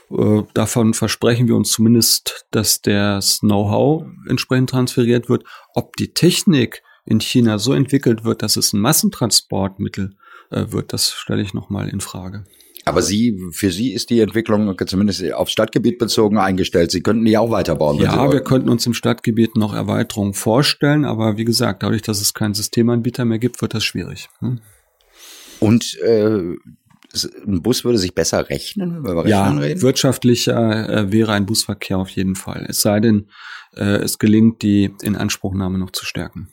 Äh, 0.09 0.43
davon 0.53 0.93
versprechen 0.93 1.49
wir 1.49 1.57
uns 1.57 1.71
zumindest, 1.71 2.45
dass 2.51 2.81
das 2.81 3.39
Know-how 3.39 4.05
entsprechend 4.29 4.69
transferiert 4.69 5.27
wird. 5.27 5.43
Ob 5.73 5.97
die 5.97 6.13
Technik 6.13 6.83
in 7.03 7.19
China 7.19 7.59
so 7.59 7.73
entwickelt 7.73 8.23
wird, 8.23 8.43
dass 8.43 8.55
es 8.55 8.71
ein 8.71 8.79
Massentransportmittel 8.79 10.15
äh, 10.51 10.67
wird, 10.69 10.93
das 10.93 11.11
stelle 11.11 11.41
ich 11.41 11.53
nochmal 11.53 11.89
in 11.89 11.99
Frage. 11.99 12.45
Aber 12.87 13.01
Sie, 13.01 13.39
für 13.51 13.71
Sie 13.71 13.93
ist 13.93 14.11
die 14.11 14.19
Entwicklung 14.19 14.75
zumindest 14.85 15.33
auf 15.33 15.49
Stadtgebiet 15.49 15.97
bezogen 15.97 16.37
eingestellt. 16.37 16.91
Sie 16.91 17.01
könnten 17.01 17.25
die 17.25 17.35
auch 17.35 17.49
weiterbauen. 17.49 17.97
Ja, 17.97 18.31
wir 18.31 18.41
könnten 18.41 18.69
uns 18.69 18.85
im 18.85 18.93
Stadtgebiet 18.93 19.55
noch 19.55 19.73
Erweiterungen 19.73 20.35
vorstellen, 20.35 21.03
aber 21.03 21.37
wie 21.37 21.45
gesagt, 21.45 21.81
dadurch, 21.81 22.03
dass 22.03 22.21
es 22.21 22.35
keinen 22.35 22.53
Systemanbieter 22.53 23.25
mehr 23.25 23.39
gibt, 23.39 23.61
wird 23.61 23.73
das 23.73 23.83
schwierig. 23.83 24.29
Hm? 24.39 24.61
Und 25.59 25.99
äh, 26.01 26.55
ein 27.47 27.61
Bus 27.61 27.83
würde 27.85 27.97
sich 27.97 28.13
besser 28.13 28.49
rechnen, 28.49 29.03
wenn 29.03 29.15
wir 29.15 29.27
ja, 29.27 29.49
reden? 29.49 29.81
wirtschaftlicher 29.81 30.89
äh, 30.89 31.11
wäre 31.11 31.33
ein 31.33 31.45
Busverkehr 31.47 31.97
auf 31.97 32.09
jeden 32.09 32.35
Fall. 32.35 32.65
Es 32.69 32.81
sei 32.81 32.99
denn, 32.99 33.29
äh, 33.75 33.97
es 33.97 34.19
gelingt, 34.19 34.61
die 34.61 34.93
Inanspruchnahme 35.01 35.79
noch 35.79 35.91
zu 35.91 36.05
stärken. 36.05 36.49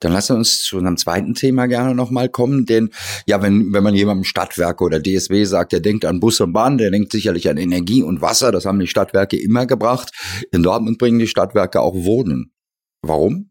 Dann 0.00 0.12
lass 0.12 0.30
uns 0.30 0.62
zu 0.62 0.78
einem 0.78 0.96
zweiten 0.96 1.34
Thema 1.34 1.66
gerne 1.66 1.94
nochmal 1.94 2.28
kommen, 2.28 2.64
denn 2.64 2.90
ja, 3.26 3.42
wenn, 3.42 3.72
wenn 3.72 3.82
man 3.82 3.94
jemandem 3.94 4.24
Stadtwerke 4.24 4.82
oder 4.82 5.00
DSW 5.00 5.44
sagt, 5.44 5.72
der 5.72 5.80
denkt 5.80 6.04
an 6.06 6.20
Bus 6.20 6.40
und 6.40 6.52
Bahn, 6.52 6.78
der 6.78 6.90
denkt 6.90 7.12
sicherlich 7.12 7.48
an 7.48 7.58
Energie 7.58 8.02
und 8.02 8.22
Wasser, 8.22 8.50
das 8.50 8.64
haben 8.64 8.80
die 8.80 8.86
Stadtwerke 8.86 9.38
immer 9.38 9.66
gebracht. 9.66 10.12
In 10.52 10.62
Dortmund 10.62 10.98
bringen 10.98 11.18
die 11.18 11.26
Stadtwerke 11.26 11.80
auch 11.80 11.94
Wohnen. 11.94 12.52
Warum? 13.02 13.50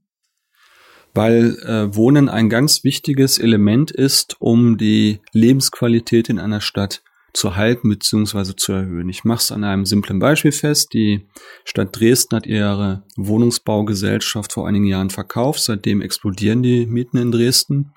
Weil 1.14 1.58
äh, 1.66 1.96
Wohnen 1.96 2.30
ein 2.30 2.50
ganz 2.50 2.84
wichtiges 2.84 3.38
Element 3.38 3.92
ist, 3.92 4.36
um 4.40 4.78
die 4.78 5.22
Lebensqualität 5.34 6.30
in 6.30 6.40
einer 6.40 6.62
Stadt 6.62 7.04
zu 7.34 7.56
halten 7.56 7.90
bzw. 7.90 8.56
zu 8.56 8.74
erhöhen. 8.74 9.10
Ich 9.10 9.24
mache 9.24 9.40
es 9.40 9.52
an 9.52 9.64
einem 9.64 9.86
simplen 9.86 10.20
Beispiel 10.20 10.52
fest. 10.52 10.94
Die 10.94 11.28
Stadt 11.66 12.00
Dresden 12.00 12.36
hat 12.36 12.48
ihre 12.48 13.04
Wohnungsbaugesellschaft 13.18 14.54
vor 14.54 14.68
einigen 14.68 14.86
Jahren 14.86 15.10
verkauft. 15.10 15.62
Seitdem 15.62 16.02
explodieren 16.02 16.62
die 16.64 16.86
Mieten 16.86 17.18
in 17.18 17.32
Dresden. 17.32 17.94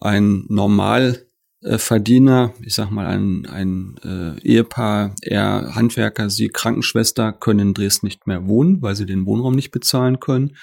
Ein 0.00 0.44
Normalverdiener, 0.48 2.54
ich 2.62 2.74
sag 2.74 2.90
mal 2.90 3.06
ein, 3.06 3.46
ein 3.46 3.96
äh, 4.04 4.38
Ehepaar, 4.42 5.14
er 5.22 5.74
Handwerker, 5.74 6.30
sie 6.30 6.48
Krankenschwester, 6.48 7.32
können 7.32 7.60
in 7.60 7.74
Dresden 7.74 8.06
nicht 8.06 8.26
mehr 8.26 8.46
wohnen, 8.46 8.82
weil 8.82 8.96
sie 8.96 9.06
den 9.06 9.26
Wohnraum 9.26 9.54
nicht 9.54 9.70
bezahlen 9.70 10.20
können. 10.20 10.56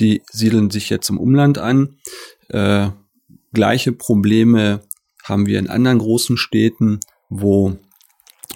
Die 0.00 0.22
siedeln 0.30 0.70
sich 0.70 0.90
jetzt 0.90 1.10
im 1.10 1.18
Umland 1.18 1.58
an. 1.58 1.96
Äh, 2.48 2.90
gleiche 3.52 3.92
Probleme 3.92 4.80
haben 5.22 5.46
wir 5.46 5.58
in 5.58 5.68
anderen 5.68 5.98
großen 5.98 6.36
Städten 6.36 7.00
wo 7.32 7.76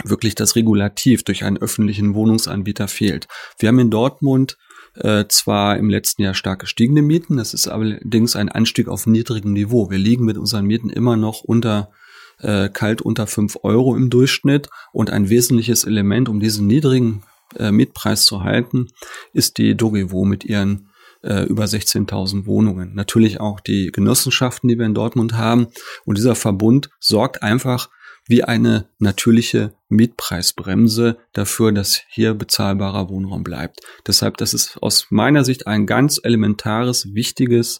wirklich 0.03 0.35
das 0.35 0.55
Regulativ 0.55 1.23
durch 1.23 1.43
einen 1.43 1.57
öffentlichen 1.57 2.13
Wohnungsanbieter 2.13 2.87
fehlt. 2.87 3.27
Wir 3.57 3.69
haben 3.69 3.79
in 3.79 3.89
Dortmund 3.89 4.57
äh, 4.95 5.25
zwar 5.27 5.77
im 5.77 5.89
letzten 5.89 6.23
Jahr 6.23 6.33
stark 6.33 6.59
gestiegene 6.59 7.01
Mieten, 7.01 7.37
das 7.37 7.53
ist 7.53 7.67
allerdings 7.67 8.35
ein 8.35 8.49
Anstieg 8.49 8.87
auf 8.87 9.07
niedrigem 9.07 9.53
Niveau. 9.53 9.89
Wir 9.89 9.97
liegen 9.97 10.25
mit 10.25 10.37
unseren 10.37 10.65
Mieten 10.65 10.89
immer 10.89 11.17
noch 11.17 11.41
unter 11.41 11.91
äh, 12.39 12.69
kalt 12.69 13.01
unter 13.01 13.25
fünf 13.25 13.57
Euro 13.63 13.95
im 13.95 14.09
Durchschnitt 14.09 14.69
und 14.93 15.09
ein 15.09 15.29
wesentliches 15.29 15.83
Element, 15.83 16.29
um 16.29 16.39
diesen 16.39 16.67
niedrigen 16.67 17.23
äh, 17.57 17.71
Mietpreis 17.71 18.25
zu 18.25 18.43
halten, 18.43 18.87
ist 19.33 19.57
die 19.57 19.75
Dogevo 19.75 20.25
mit 20.25 20.45
ihren 20.45 20.89
äh, 21.23 21.45
über 21.45 21.65
16.000 21.65 22.45
Wohnungen. 22.45 22.93
Natürlich 22.93 23.39
auch 23.39 23.59
die 23.59 23.91
Genossenschaften, 23.91 24.67
die 24.67 24.77
wir 24.77 24.85
in 24.85 24.93
Dortmund 24.93 25.33
haben. 25.33 25.67
Und 26.05 26.17
dieser 26.17 26.35
Verbund 26.35 26.89
sorgt 26.99 27.41
einfach 27.41 27.89
wie 28.27 28.43
eine 28.43 28.89
natürliche 28.99 29.73
Mietpreisbremse 29.89 31.17
dafür, 31.33 31.71
dass 31.71 32.01
hier 32.09 32.33
bezahlbarer 32.33 33.09
Wohnraum 33.09 33.43
bleibt. 33.43 33.81
Deshalb, 34.05 34.37
das 34.37 34.53
ist 34.53 34.77
aus 34.81 35.07
meiner 35.09 35.45
Sicht 35.45 35.67
ein 35.67 35.85
ganz 35.85 36.19
elementares, 36.21 37.13
wichtiges 37.13 37.79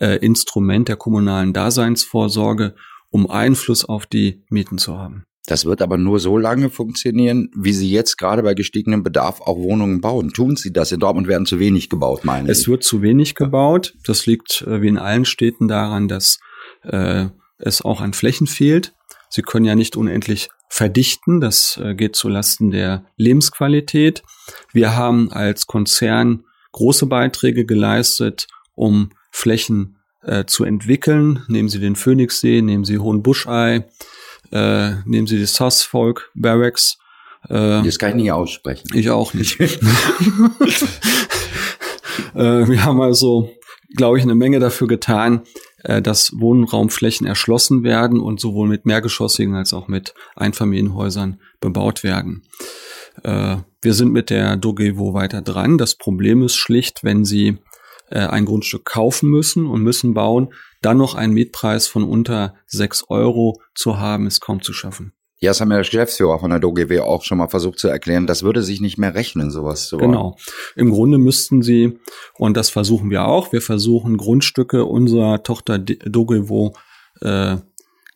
äh, 0.00 0.16
Instrument 0.18 0.88
der 0.88 0.96
kommunalen 0.96 1.52
Daseinsvorsorge, 1.52 2.74
um 3.10 3.28
Einfluss 3.28 3.84
auf 3.84 4.06
die 4.06 4.44
Mieten 4.48 4.78
zu 4.78 4.96
haben. 4.96 5.24
Das 5.46 5.64
wird 5.64 5.82
aber 5.82 5.98
nur 5.98 6.20
so 6.20 6.38
lange 6.38 6.70
funktionieren, 6.70 7.50
wie 7.56 7.72
Sie 7.72 7.90
jetzt 7.90 8.18
gerade 8.18 8.42
bei 8.42 8.54
gestiegenem 8.54 9.02
Bedarf 9.02 9.40
auch 9.40 9.56
Wohnungen 9.56 10.00
bauen. 10.00 10.30
Tun 10.32 10.54
Sie 10.54 10.72
das? 10.72 10.92
In 10.92 11.00
Dortmund 11.00 11.26
werden 11.26 11.46
zu 11.46 11.58
wenig 11.58 11.88
gebaut, 11.88 12.24
meine 12.24 12.48
es 12.48 12.58
ich. 12.58 12.62
Es 12.62 12.68
wird 12.68 12.84
zu 12.84 13.02
wenig 13.02 13.34
gebaut. 13.34 13.94
Das 14.06 14.26
liegt 14.26 14.62
äh, 14.62 14.80
wie 14.80 14.88
in 14.88 14.98
allen 14.98 15.24
Städten 15.24 15.66
daran, 15.66 16.06
dass 16.06 16.38
äh, 16.82 17.26
es 17.58 17.82
auch 17.82 18.00
an 18.00 18.12
Flächen 18.12 18.46
fehlt. 18.46 18.94
Sie 19.30 19.42
können 19.42 19.64
ja 19.64 19.74
nicht 19.74 19.96
unendlich 19.96 20.50
verdichten. 20.68 21.40
Das 21.40 21.80
äh, 21.82 21.94
geht 21.94 22.16
zulasten 22.16 22.70
der 22.70 23.04
Lebensqualität. 23.16 24.22
Wir 24.72 24.96
haben 24.96 25.32
als 25.32 25.66
Konzern 25.66 26.44
große 26.72 27.06
Beiträge 27.06 27.64
geleistet, 27.64 28.48
um 28.74 29.10
Flächen 29.30 29.96
äh, 30.22 30.44
zu 30.44 30.64
entwickeln. 30.64 31.44
Nehmen 31.48 31.68
Sie 31.68 31.80
den 31.80 31.96
Phoenixsee, 31.96 32.60
nehmen 32.60 32.84
Sie 32.84 32.98
Hohenbuschei, 32.98 33.86
äh, 34.52 34.90
nehmen 35.04 35.26
Sie 35.26 35.38
die 35.38 35.46
Susfolk 35.46 36.30
Barracks. 36.34 36.98
Äh, 37.48 37.82
das 37.82 37.98
kann 37.98 38.10
ich 38.10 38.16
nicht 38.16 38.32
aussprechen. 38.32 38.90
Ich 38.94 39.10
auch 39.10 39.32
nicht. 39.32 39.58
äh, 39.60 39.68
wir 42.34 42.84
haben 42.84 43.00
also, 43.00 43.50
glaube 43.96 44.18
ich, 44.18 44.24
eine 44.24 44.34
Menge 44.34 44.58
dafür 44.60 44.88
getan, 44.88 45.42
äh, 45.84 46.02
dass 46.02 46.32
Wohnraumflächen 46.38 47.26
erschlossen 47.26 47.82
werden 47.82 48.20
und 48.20 48.40
sowohl 48.40 48.68
mit 48.68 48.86
mehrgeschossigen 48.86 49.54
als 49.54 49.72
auch 49.72 49.88
mit 49.88 50.14
Einfamilienhäusern 50.36 51.40
bebaut 51.60 52.02
werden. 52.02 52.42
Äh, 53.22 53.56
wir 53.82 53.94
sind 53.94 54.12
mit 54.12 54.30
der 54.30 54.56
Dogevo 54.56 55.14
weiter 55.14 55.42
dran. 55.42 55.78
Das 55.78 55.96
Problem 55.96 56.42
ist 56.42 56.56
schlicht, 56.56 57.02
wenn 57.02 57.24
Sie 57.24 57.58
äh, 58.10 58.18
ein 58.20 58.44
Grundstück 58.44 58.84
kaufen 58.84 59.30
müssen 59.30 59.66
und 59.66 59.82
müssen 59.82 60.14
bauen, 60.14 60.52
dann 60.82 60.98
noch 60.98 61.14
einen 61.14 61.34
Mietpreis 61.34 61.86
von 61.86 62.04
unter 62.04 62.54
sechs 62.66 63.04
Euro 63.08 63.60
zu 63.74 63.98
haben, 63.98 64.26
ist 64.26 64.40
kaum 64.40 64.62
zu 64.62 64.72
schaffen. 64.72 65.12
Ja, 65.42 65.50
das 65.50 65.60
haben 65.60 65.70
ja 65.70 65.78
der 65.78 65.84
Geschäftsführer 65.84 66.38
von 66.38 66.50
der 66.50 66.60
DOGW 66.60 67.00
auch 67.00 67.24
schon 67.24 67.38
mal 67.38 67.48
versucht 67.48 67.78
zu 67.78 67.88
erklären. 67.88 68.26
Das 68.26 68.42
würde 68.42 68.62
sich 68.62 68.82
nicht 68.82 68.98
mehr 68.98 69.14
rechnen, 69.14 69.50
sowas 69.50 69.88
zu 69.88 69.96
bauen. 69.96 70.12
Genau. 70.12 70.36
Im 70.76 70.90
Grunde 70.90 71.16
müssten 71.16 71.62
sie, 71.62 71.98
und 72.34 72.58
das 72.58 72.68
versuchen 72.68 73.08
wir 73.08 73.24
auch, 73.26 73.50
wir 73.52 73.62
versuchen 73.62 74.18
Grundstücke 74.18 74.84
unserer 74.84 75.42
Tochter 75.42 75.78
DOGW 75.78 76.72
äh, 77.22 77.56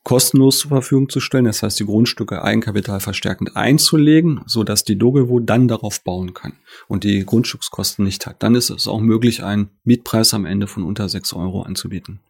kostenlos 0.04 0.58
zur 0.58 0.68
Verfügung 0.68 1.08
zu 1.08 1.18
stellen. 1.18 1.46
Das 1.46 1.62
heißt, 1.62 1.80
die 1.80 1.86
Grundstücke 1.86 2.42
eigenkapitalverstärkend 2.42 3.56
einzulegen, 3.56 4.42
so 4.46 4.62
dass 4.62 4.84
die 4.84 4.96
Dogewo 4.96 5.40
dann 5.40 5.66
darauf 5.66 6.02
bauen 6.02 6.34
kann 6.34 6.52
und 6.86 7.04
die 7.04 7.24
Grundstückskosten 7.24 8.04
nicht 8.04 8.26
hat. 8.26 8.42
Dann 8.42 8.54
ist 8.54 8.70
es 8.70 8.86
auch 8.86 9.00
möglich, 9.00 9.42
einen 9.42 9.70
Mietpreis 9.82 10.34
am 10.34 10.44
Ende 10.44 10.66
von 10.66 10.84
unter 10.84 11.08
sechs 11.08 11.32
Euro 11.32 11.62
anzubieten. 11.62 12.20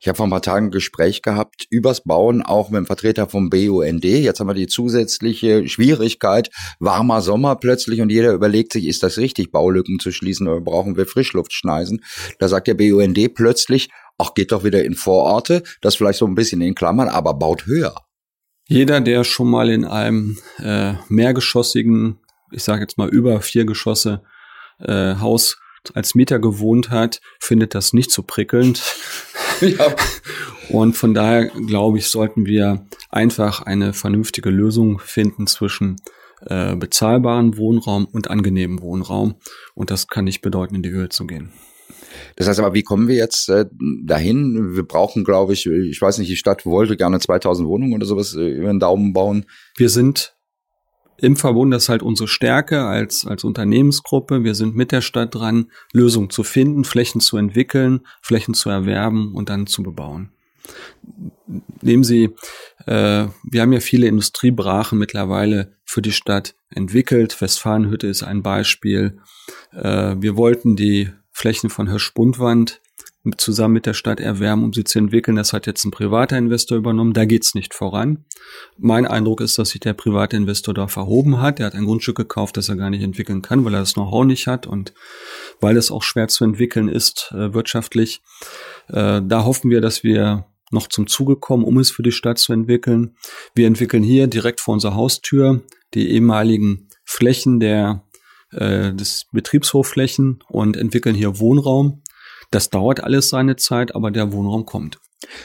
Ich 0.00 0.08
habe 0.08 0.16
vor 0.16 0.26
ein 0.26 0.30
paar 0.30 0.42
Tagen 0.42 0.66
ein 0.66 0.70
Gespräch 0.72 1.22
gehabt 1.22 1.66
übers 1.70 2.02
Bauen, 2.02 2.42
auch 2.42 2.70
mit 2.70 2.78
dem 2.78 2.86
Vertreter 2.86 3.28
vom 3.28 3.50
BUND. 3.50 4.04
Jetzt 4.04 4.40
haben 4.40 4.48
wir 4.48 4.54
die 4.54 4.66
zusätzliche 4.66 5.68
Schwierigkeit, 5.68 6.50
warmer 6.80 7.22
Sommer 7.22 7.54
plötzlich 7.54 8.00
und 8.00 8.10
jeder 8.10 8.32
überlegt 8.32 8.72
sich, 8.72 8.86
ist 8.88 9.04
das 9.04 9.16
richtig, 9.16 9.52
Baulücken 9.52 10.00
zu 10.00 10.10
schließen 10.10 10.48
oder 10.48 10.60
brauchen 10.60 10.96
wir 10.96 11.06
Frischluftschneisen? 11.06 12.02
Da 12.40 12.48
sagt 12.48 12.66
der 12.66 12.74
BUND 12.74 13.32
plötzlich, 13.32 13.90
ach, 14.18 14.34
geht 14.34 14.52
doch 14.52 14.64
wieder 14.64 14.84
in 14.84 14.94
Vororte, 14.94 15.62
das 15.80 15.96
vielleicht 15.96 16.18
so 16.18 16.26
ein 16.26 16.34
bisschen 16.34 16.60
in 16.60 16.74
Klammern, 16.74 17.08
aber 17.08 17.34
baut 17.34 17.66
höher. 17.66 17.94
Jeder, 18.68 19.00
der 19.00 19.24
schon 19.24 19.50
mal 19.50 19.68
in 19.70 19.84
einem 19.84 20.38
äh, 20.58 20.94
mehrgeschossigen, 21.08 22.20
ich 22.52 22.62
sage 22.62 22.82
jetzt 22.82 22.98
mal 22.98 23.08
über 23.08 23.40
vier 23.40 23.64
Geschosse 23.64 24.22
äh, 24.78 25.16
Haus 25.16 25.58
als 25.94 26.14
Mieter 26.14 26.38
gewohnt 26.38 26.90
hat, 26.90 27.20
findet 27.40 27.74
das 27.74 27.92
nicht 27.92 28.10
so 28.10 28.22
prickelnd. 28.22 28.82
Ja. 29.60 29.94
Und 30.70 30.96
von 30.96 31.14
daher 31.14 31.46
glaube 31.46 31.98
ich, 31.98 32.08
sollten 32.08 32.46
wir 32.46 32.84
einfach 33.10 33.62
eine 33.62 33.92
vernünftige 33.92 34.50
Lösung 34.50 34.98
finden 34.98 35.46
zwischen 35.46 36.00
äh, 36.46 36.74
bezahlbaren 36.74 37.56
Wohnraum 37.56 38.06
und 38.06 38.28
angenehmen 38.28 38.82
Wohnraum. 38.82 39.36
Und 39.74 39.90
das 39.92 40.08
kann 40.08 40.24
nicht 40.24 40.40
bedeuten, 40.40 40.74
in 40.74 40.82
die 40.82 40.90
Höhe 40.90 41.10
zu 41.10 41.28
gehen. 41.28 41.52
Das 42.36 42.48
heißt 42.48 42.58
aber, 42.58 42.74
wie 42.74 42.82
kommen 42.82 43.08
wir 43.08 43.16
jetzt 43.16 43.48
äh, 43.48 43.66
dahin? 44.04 44.74
Wir 44.74 44.84
brauchen, 44.84 45.24
glaube 45.24 45.52
ich, 45.52 45.66
ich 45.66 46.00
weiß 46.00 46.18
nicht, 46.18 46.30
die 46.30 46.36
Stadt 46.36 46.64
wollte 46.66 46.96
gerne 46.96 47.18
2000 47.18 47.68
Wohnungen 47.68 47.94
oder 47.94 48.06
sowas 48.06 48.34
äh, 48.34 48.48
über 48.48 48.68
den 48.68 48.80
Daumen 48.80 49.12
bauen. 49.12 49.46
Wir 49.76 49.88
sind 49.88 50.34
im 51.18 51.36
Verbund, 51.36 51.72
das 51.72 51.84
ist 51.84 51.88
halt 51.88 52.02
unsere 52.02 52.26
Stärke 52.26 52.82
als, 52.84 53.26
als 53.26 53.44
Unternehmensgruppe. 53.44 54.42
Wir 54.42 54.54
sind 54.54 54.74
mit 54.74 54.90
der 54.90 55.02
Stadt 55.02 55.34
dran, 55.34 55.70
Lösungen 55.92 56.30
zu 56.30 56.42
finden, 56.42 56.84
Flächen 56.84 57.20
zu 57.20 57.36
entwickeln, 57.36 58.00
Flächen 58.22 58.54
zu 58.54 58.70
erwerben 58.70 59.32
und 59.34 59.48
dann 59.48 59.66
zu 59.66 59.82
bebauen. 59.82 60.32
Nehmen 61.80 62.04
Sie, 62.04 62.30
äh, 62.86 63.26
wir 63.50 63.60
haben 63.60 63.72
ja 63.72 63.80
viele 63.80 64.06
Industriebrachen 64.06 64.98
mittlerweile 64.98 65.76
für 65.84 66.02
die 66.02 66.12
Stadt 66.12 66.54
entwickelt. 66.70 67.40
Westfalenhütte 67.40 68.06
ist 68.06 68.22
ein 68.22 68.42
Beispiel. 68.42 69.18
Äh, 69.72 70.16
wir 70.18 70.36
wollten 70.36 70.76
die 70.76 71.10
Flächen 71.32 71.70
von 71.70 71.88
Hirschbundwand 71.88 72.80
zusammen 73.36 73.74
mit 73.74 73.86
der 73.86 73.94
Stadt 73.94 74.18
erwärmen, 74.18 74.64
um 74.64 74.72
sie 74.72 74.84
zu 74.84 74.98
entwickeln. 74.98 75.36
Das 75.36 75.52
hat 75.52 75.66
jetzt 75.66 75.84
ein 75.84 75.92
privater 75.92 76.36
Investor 76.36 76.76
übernommen. 76.76 77.12
Da 77.12 77.24
geht's 77.24 77.54
nicht 77.54 77.72
voran. 77.72 78.24
Mein 78.78 79.06
Eindruck 79.06 79.40
ist, 79.40 79.58
dass 79.58 79.70
sich 79.70 79.80
der 79.80 79.92
private 79.92 80.36
Investor 80.36 80.74
da 80.74 80.88
verhoben 80.88 81.40
hat. 81.40 81.60
Er 81.60 81.66
hat 81.66 81.74
ein 81.74 81.84
Grundstück 81.84 82.16
gekauft, 82.16 82.56
das 82.56 82.68
er 82.68 82.76
gar 82.76 82.90
nicht 82.90 83.02
entwickeln 83.02 83.40
kann, 83.40 83.64
weil 83.64 83.74
er 83.74 83.80
das 83.80 83.94
Know-how 83.94 84.24
nicht 84.24 84.48
hat 84.48 84.66
und 84.66 84.92
weil 85.60 85.76
es 85.76 85.92
auch 85.92 86.02
schwer 86.02 86.28
zu 86.28 86.44
entwickeln 86.44 86.88
ist 86.88 87.32
äh, 87.32 87.54
wirtschaftlich. 87.54 88.22
Äh, 88.88 89.22
da 89.24 89.44
hoffen 89.44 89.70
wir, 89.70 89.80
dass 89.80 90.02
wir 90.02 90.46
noch 90.72 90.88
zum 90.88 91.06
Zuge 91.06 91.36
kommen, 91.36 91.64
um 91.64 91.78
es 91.78 91.90
für 91.90 92.02
die 92.02 92.12
Stadt 92.12 92.38
zu 92.38 92.52
entwickeln. 92.52 93.14
Wir 93.54 93.66
entwickeln 93.68 94.02
hier 94.02 94.26
direkt 94.26 94.60
vor 94.60 94.74
unserer 94.74 94.96
Haustür 94.96 95.62
die 95.94 96.10
ehemaligen 96.10 96.88
Flächen 97.04 97.60
der 97.60 98.02
äh, 98.52 98.92
des 98.94 99.26
Betriebshofflächen 99.32 100.42
und 100.48 100.76
entwickeln 100.76 101.14
hier 101.14 101.38
Wohnraum. 101.38 102.02
Das 102.50 102.70
dauert 102.70 103.02
alles 103.02 103.30
seine 103.30 103.56
Zeit, 103.56 103.94
aber 103.94 104.10
der 104.10 104.32
Wohnraum 104.32 104.66
kommt. 104.66 105.00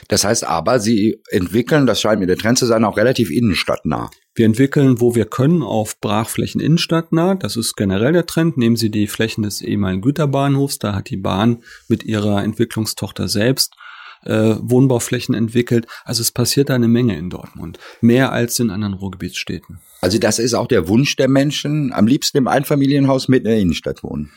Das 0.08 0.24
heißt 0.24 0.44
aber, 0.44 0.80
Sie 0.80 1.22
entwickeln, 1.30 1.86
das 1.86 2.02
scheint 2.02 2.20
mir 2.20 2.28
der 2.28 2.38
Trend 2.38 2.58
zu 2.58 2.66
sein, 2.66 2.84
auch 2.84 2.98
relativ 2.98 3.30
innenstadtnah. 3.30 4.10
Wir 4.34 4.46
entwickeln, 4.46 5.00
wo 5.00 5.16
wir 5.16 5.26
können, 5.26 5.64
auf 5.64 6.00
Brachflächen 6.00 6.62
innenstadtnah. 6.62 7.36
Das 7.36 7.56
ist 7.56 7.76
generell 7.76 8.14
der 8.14 8.26
Trend. 8.26 8.58
Nehmen 8.58 8.76
Sie 8.76 8.92
die 8.92 9.08
Flächen 9.08 9.44
des 9.44 9.62
ehemaligen 9.62 10.02
Güterbahnhofs. 10.02 10.80
Da 10.80 10.94
hat 10.94 11.10
die 11.10 11.18
Bahn 11.18 11.64
mit 11.88 12.04
ihrer 12.04 12.44
Entwicklungstochter 12.44 13.28
selbst 13.28 13.76
äh, 14.24 14.56
Wohnbauflächen 14.60 15.36
entwickelt. 15.36 15.88
Also 16.06 16.22
es 16.22 16.32
passiert 16.32 16.70
da 16.70 16.76
eine 16.76 16.88
Menge 16.88 17.18
in 17.18 17.30
Dortmund. 17.30 17.80
Mehr 18.02 18.32
als 18.32 18.60
in 18.60 18.70
anderen 18.70 18.94
Ruhrgebietsstädten. 18.94 19.80
Also 20.02 20.20
das 20.20 20.40
ist 20.40 20.54
auch 20.54 20.68
der 20.68 20.88
Wunsch 20.88 21.16
der 21.16 21.28
Menschen, 21.28 21.92
am 21.94 22.08
liebsten 22.08 22.38
im 22.38 22.48
Einfamilienhaus 22.48 23.28
mit 23.28 23.40
in 23.40 23.50
der 23.50 23.60
Innenstadt 23.60 24.04
wohnen. 24.04 24.32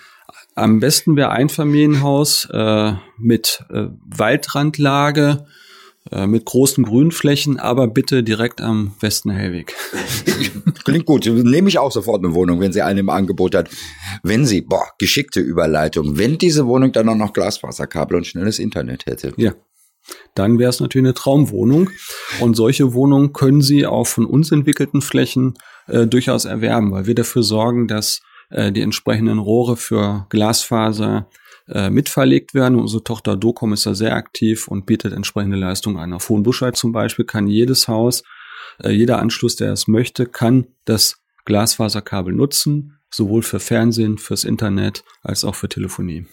Am 0.54 0.80
besten 0.80 1.16
wäre 1.16 1.30
Einfamilienhaus 1.30 2.48
äh, 2.52 2.92
mit 3.18 3.64
äh, 3.70 3.86
Waldrandlage, 4.04 5.46
äh, 6.10 6.26
mit 6.26 6.44
großen 6.44 6.84
Grünflächen, 6.84 7.58
aber 7.58 7.86
bitte 7.86 8.22
direkt 8.22 8.60
am 8.60 8.94
Westen 9.00 9.30
Hellweg. 9.30 9.74
Klingt 10.84 11.06
gut. 11.06 11.26
Nehme 11.26 11.68
ich 11.68 11.78
auch 11.78 11.92
sofort 11.92 12.24
eine 12.24 12.34
Wohnung, 12.34 12.60
wenn 12.60 12.72
sie 12.72 12.82
eine 12.82 13.00
im 13.00 13.10
Angebot 13.10 13.54
hat. 13.54 13.70
Wenn 14.22 14.44
sie, 14.44 14.62
boah, 14.62 14.86
geschickte 14.98 15.40
Überleitung, 15.40 16.18
wenn 16.18 16.38
diese 16.38 16.66
Wohnung 16.66 16.92
dann 16.92 17.08
auch 17.08 17.16
noch 17.16 17.32
Glasfaserkabel 17.32 18.16
und 18.16 18.26
schnelles 18.26 18.58
Internet 18.58 19.06
hätte. 19.06 19.32
Ja 19.36 19.52
dann 20.34 20.58
wäre 20.58 20.70
es 20.70 20.80
natürlich 20.80 21.06
eine 21.06 21.14
Traumwohnung. 21.14 21.90
Und 22.40 22.54
solche 22.54 22.92
Wohnungen 22.94 23.32
können 23.32 23.62
Sie 23.62 23.86
auch 23.86 24.06
von 24.06 24.26
uns 24.26 24.52
entwickelten 24.52 25.02
Flächen 25.02 25.54
äh, 25.86 26.06
durchaus 26.06 26.44
erwerben, 26.44 26.92
weil 26.92 27.06
wir 27.06 27.14
dafür 27.14 27.42
sorgen, 27.42 27.88
dass 27.88 28.22
äh, 28.50 28.72
die 28.72 28.82
entsprechenden 28.82 29.38
Rohre 29.38 29.76
für 29.76 30.26
Glasfaser 30.30 31.28
äh, 31.68 31.90
mitverlegt 31.90 32.54
werden. 32.54 32.78
Unsere 32.78 33.04
Tochter 33.04 33.36
Docom 33.36 33.72
ist 33.72 33.86
da 33.86 33.94
sehr 33.94 34.14
aktiv 34.14 34.68
und 34.68 34.86
bietet 34.86 35.12
entsprechende 35.12 35.56
Leistungen 35.56 35.98
an. 35.98 36.12
Auf 36.12 36.28
Hohenbuschheit 36.28 36.76
zum 36.76 36.92
Beispiel 36.92 37.24
kann 37.24 37.46
jedes 37.46 37.88
Haus, 37.88 38.22
äh, 38.82 38.90
jeder 38.90 39.18
Anschluss, 39.18 39.56
der 39.56 39.72
es 39.72 39.86
möchte, 39.86 40.26
kann 40.26 40.66
das 40.84 41.20
Glasfaserkabel 41.44 42.34
nutzen, 42.34 42.98
sowohl 43.10 43.42
für 43.42 43.60
Fernsehen, 43.60 44.18
fürs 44.18 44.44
Internet 44.44 45.04
als 45.22 45.44
auch 45.44 45.54
für 45.54 45.68
Telefonie. 45.68 46.26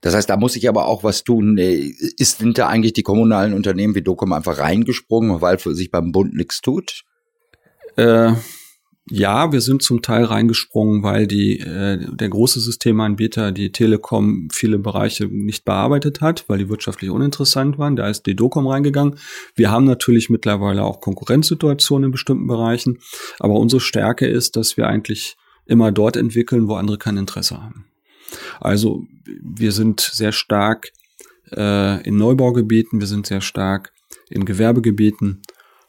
Das 0.00 0.14
heißt, 0.14 0.30
da 0.30 0.36
muss 0.36 0.56
ich 0.56 0.68
aber 0.68 0.86
auch 0.86 1.04
was 1.04 1.24
tun. 1.24 1.58
Ist, 1.58 2.38
sind 2.38 2.58
da 2.58 2.68
eigentlich 2.68 2.92
die 2.92 3.02
kommunalen 3.02 3.54
Unternehmen 3.54 3.94
wie 3.94 4.02
Docom 4.02 4.32
einfach 4.32 4.58
reingesprungen, 4.58 5.40
weil 5.40 5.58
für 5.58 5.74
sich 5.74 5.90
beim 5.90 6.12
Bund 6.12 6.34
nichts 6.34 6.60
tut? 6.60 7.04
Äh, 7.96 8.32
ja, 9.10 9.50
wir 9.50 9.60
sind 9.60 9.82
zum 9.82 10.00
Teil 10.00 10.24
reingesprungen, 10.24 11.02
weil 11.02 11.26
die, 11.26 11.58
äh, 11.58 11.98
der 11.98 12.28
große 12.28 12.60
Systemanbieter, 12.60 13.50
die 13.50 13.72
Telekom, 13.72 14.48
viele 14.52 14.78
Bereiche 14.78 15.26
nicht 15.26 15.64
bearbeitet 15.64 16.20
hat, 16.20 16.44
weil 16.48 16.58
die 16.58 16.68
wirtschaftlich 16.68 17.10
uninteressant 17.10 17.78
waren. 17.78 17.96
Da 17.96 18.08
ist 18.08 18.26
die 18.26 18.36
Docom 18.36 18.68
reingegangen. 18.68 19.18
Wir 19.56 19.72
haben 19.72 19.84
natürlich 19.84 20.30
mittlerweile 20.30 20.84
auch 20.84 21.00
Konkurrenzsituationen 21.00 22.06
in 22.06 22.12
bestimmten 22.12 22.46
Bereichen, 22.46 23.00
aber 23.40 23.54
unsere 23.54 23.80
Stärke 23.80 24.26
ist, 24.26 24.54
dass 24.54 24.76
wir 24.76 24.86
eigentlich 24.86 25.36
immer 25.66 25.90
dort 25.90 26.16
entwickeln, 26.16 26.68
wo 26.68 26.74
andere 26.74 26.98
kein 26.98 27.16
Interesse 27.16 27.60
haben. 27.60 27.91
Also 28.60 29.04
wir 29.24 29.72
sind 29.72 30.00
sehr 30.00 30.32
stark 30.32 30.92
äh, 31.50 32.02
in 32.06 32.16
Neubaugebieten, 32.16 33.00
wir 33.00 33.06
sind 33.06 33.26
sehr 33.26 33.40
stark 33.40 33.92
in 34.30 34.44
Gewerbegebieten 34.44 35.42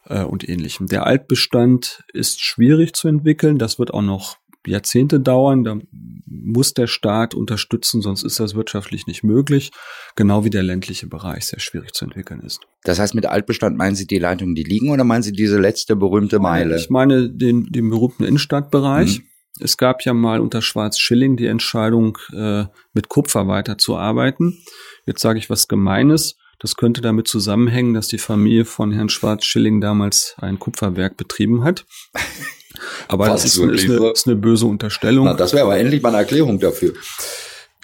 äh, 0.05 0.23
und 0.23 0.47
ähnlichem. 0.47 0.87
Der 0.87 1.05
Altbestand 1.05 2.03
ist 2.13 2.41
schwierig 2.41 2.93
zu 2.93 3.07
entwickeln, 3.07 3.57
das 3.57 3.79
wird 3.79 3.93
auch 3.93 4.01
noch 4.01 4.37
Jahrzehnte 4.65 5.19
dauern. 5.19 5.63
Da 5.63 5.77
muss 6.25 6.73
der 6.73 6.87
Staat 6.87 7.33
unterstützen, 7.33 8.01
sonst 8.01 8.23
ist 8.23 8.39
das 8.39 8.55
wirtschaftlich 8.55 9.07
nicht 9.07 9.23
möglich. 9.23 9.71
Genau 10.15 10.45
wie 10.45 10.49
der 10.49 10.63
ländliche 10.63 11.07
Bereich 11.07 11.45
sehr 11.45 11.59
schwierig 11.59 11.93
zu 11.93 12.05
entwickeln 12.05 12.41
ist. 12.41 12.61
Das 12.83 12.99
heißt, 12.99 13.15
mit 13.15 13.25
Altbestand 13.25 13.77
meinen 13.77 13.95
Sie 13.95 14.07
die 14.07 14.19
Leitungen, 14.19 14.55
die 14.55 14.63
liegen, 14.63 14.89
oder 14.89 15.03
meinen 15.03 15.23
Sie 15.23 15.31
diese 15.31 15.59
letzte 15.59 15.95
berühmte 15.95 16.39
Meile? 16.39 16.77
Ich 16.77 16.89
meine 16.89 17.29
den, 17.29 17.65
den 17.65 17.89
berühmten 17.89 18.23
Innenstadtbereich. 18.23 19.19
Mhm. 19.19 19.25
Es 19.59 19.77
gab 19.77 20.03
ja 20.03 20.13
mal 20.13 20.39
unter 20.39 20.61
Schwarz-Schilling 20.61 21.37
die 21.37 21.45
Entscheidung, 21.45 22.17
äh, 22.33 22.65
mit 22.93 23.09
Kupfer 23.09 23.47
weiterzuarbeiten. 23.47 24.63
Jetzt 25.05 25.21
sage 25.21 25.37
ich 25.39 25.49
was 25.49 25.67
Gemeines. 25.67 26.37
Das 26.59 26.75
könnte 26.75 27.01
damit 27.01 27.27
zusammenhängen, 27.27 27.93
dass 27.93 28.07
die 28.07 28.17
Familie 28.17 28.65
von 28.65 28.91
Herrn 28.91 29.09
Schwarz-Schilling 29.09 29.81
damals 29.81 30.35
ein 30.39 30.59
Kupferwerk 30.59 31.17
betrieben 31.17 31.63
hat. 31.63 31.85
Aber 33.07 33.27
das 33.27 33.45
ist, 33.45 33.57
ist, 33.57 33.89
eine, 33.89 34.11
ist 34.11 34.27
eine 34.27 34.35
böse 34.35 34.65
Unterstellung. 34.65 35.25
Na, 35.25 35.33
das 35.33 35.53
wäre 35.53 35.63
aber 35.63 35.77
endlich 35.77 36.01
mal 36.01 36.09
eine 36.09 36.17
Erklärung 36.17 36.59
dafür. 36.59 36.93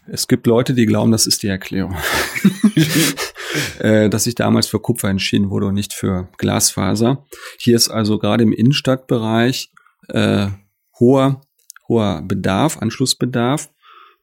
Es 0.07 0.27
gibt 0.27 0.47
Leute, 0.47 0.73
die 0.73 0.87
glauben, 0.87 1.11
das 1.11 1.27
ist 1.27 1.43
die 1.43 1.47
Erklärung. 1.47 1.95
äh, 3.79 4.09
dass 4.09 4.23
sich 4.23 4.35
damals 4.35 4.67
für 4.67 4.79
Kupfer 4.79 5.09
entschieden 5.09 5.51
wurde 5.51 5.67
und 5.67 5.75
nicht 5.75 5.93
für 5.93 6.27
Glasfaser. 6.37 7.25
Hier 7.59 7.75
ist 7.75 7.89
also 7.89 8.17
gerade 8.17 8.43
im 8.43 8.51
Innenstadtbereich 8.51 9.71
äh, 10.07 10.47
hoher 10.99 11.41
hoher 11.89 12.21
Bedarf, 12.21 12.77
Anschlussbedarf. 12.77 13.69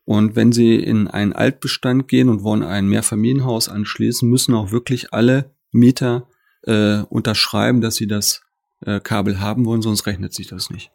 Und 0.05 0.37
wenn 0.37 0.53
Sie 0.53 0.77
in 0.77 1.09
einen 1.09 1.33
Altbestand 1.33 2.09
gehen 2.09 2.29
und 2.29 2.45
wollen 2.45 2.63
ein 2.63 2.87
Mehrfamilienhaus 2.87 3.69
anschließen, 3.69 4.31
müssen 4.31 4.55
auch 4.55 4.71
wirklich 4.71 5.13
alle 5.13 5.51
Mieter 5.73 6.29
äh, 6.63 6.99
unterschreiben, 7.09 7.81
dass 7.81 7.97
sie 7.97 8.07
das 8.07 8.43
äh, 8.85 9.01
Kabel 9.01 9.41
haben 9.41 9.65
wollen, 9.65 9.83
sonst 9.83 10.07
rechnet 10.07 10.35
sich 10.35 10.49
das 10.49 10.71
nicht. 10.71 10.91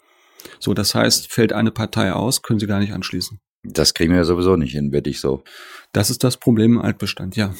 So, 0.59 0.73
das 0.73 0.95
heißt, 0.95 1.31
fällt 1.31 1.53
eine 1.53 1.71
Partei 1.71 2.13
aus, 2.13 2.41
können 2.41 2.59
Sie 2.59 2.67
gar 2.67 2.79
nicht 2.79 2.93
anschließen. 2.93 3.39
Das 3.63 3.93
kriegen 3.93 4.13
wir 4.13 4.25
sowieso 4.25 4.55
nicht 4.55 4.71
hin, 4.71 4.91
würde 4.91 5.09
ich 5.09 5.19
so. 5.19 5.43
Das 5.91 6.09
ist 6.09 6.23
das 6.23 6.37
Problem 6.37 6.73
im 6.73 6.81
Altbestand, 6.81 7.35
ja. 7.35 7.53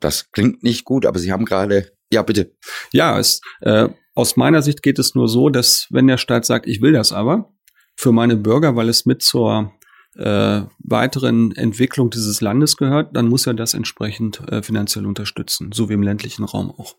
Das 0.00 0.30
klingt 0.30 0.62
nicht 0.62 0.84
gut, 0.84 1.04
aber 1.04 1.18
Sie 1.18 1.32
haben 1.32 1.44
gerade, 1.44 1.92
ja 2.10 2.22
bitte. 2.22 2.54
Ja, 2.92 3.18
es, 3.18 3.40
äh, 3.60 3.88
aus 4.18 4.36
meiner 4.36 4.62
Sicht 4.62 4.82
geht 4.82 4.98
es 4.98 5.14
nur 5.14 5.28
so, 5.28 5.48
dass 5.48 5.86
wenn 5.90 6.08
der 6.08 6.18
Staat 6.18 6.44
sagt, 6.44 6.66
ich 6.66 6.82
will 6.82 6.92
das 6.92 7.12
aber 7.12 7.54
für 7.94 8.10
meine 8.10 8.34
Bürger, 8.34 8.74
weil 8.74 8.88
es 8.88 9.06
mit 9.06 9.22
zur 9.22 9.70
äh, 10.16 10.62
weiteren 10.80 11.54
Entwicklung 11.54 12.10
dieses 12.10 12.40
Landes 12.40 12.76
gehört, 12.76 13.14
dann 13.14 13.28
muss 13.28 13.46
er 13.46 13.54
das 13.54 13.74
entsprechend 13.74 14.40
äh, 14.50 14.60
finanziell 14.60 15.06
unterstützen, 15.06 15.70
so 15.72 15.88
wie 15.88 15.92
im 15.92 16.02
ländlichen 16.02 16.42
Raum 16.42 16.72
auch. 16.76 16.96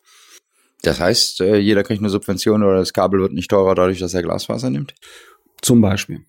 Das 0.81 1.01
heißt, 1.01 1.41
äh, 1.41 1.57
jeder 1.57 1.83
kriegt 1.83 1.99
eine 1.99 2.09
Subvention 2.09 2.63
oder 2.63 2.77
das 2.77 2.93
Kabel 2.93 3.19
wird 3.19 3.33
nicht 3.33 3.49
teurer 3.49 3.75
dadurch, 3.75 3.99
dass 3.99 4.13
er 4.13 4.23
Glasfaser 4.23 4.69
nimmt? 4.69 4.95
Zum 5.61 5.81
Beispiel. 5.81 6.21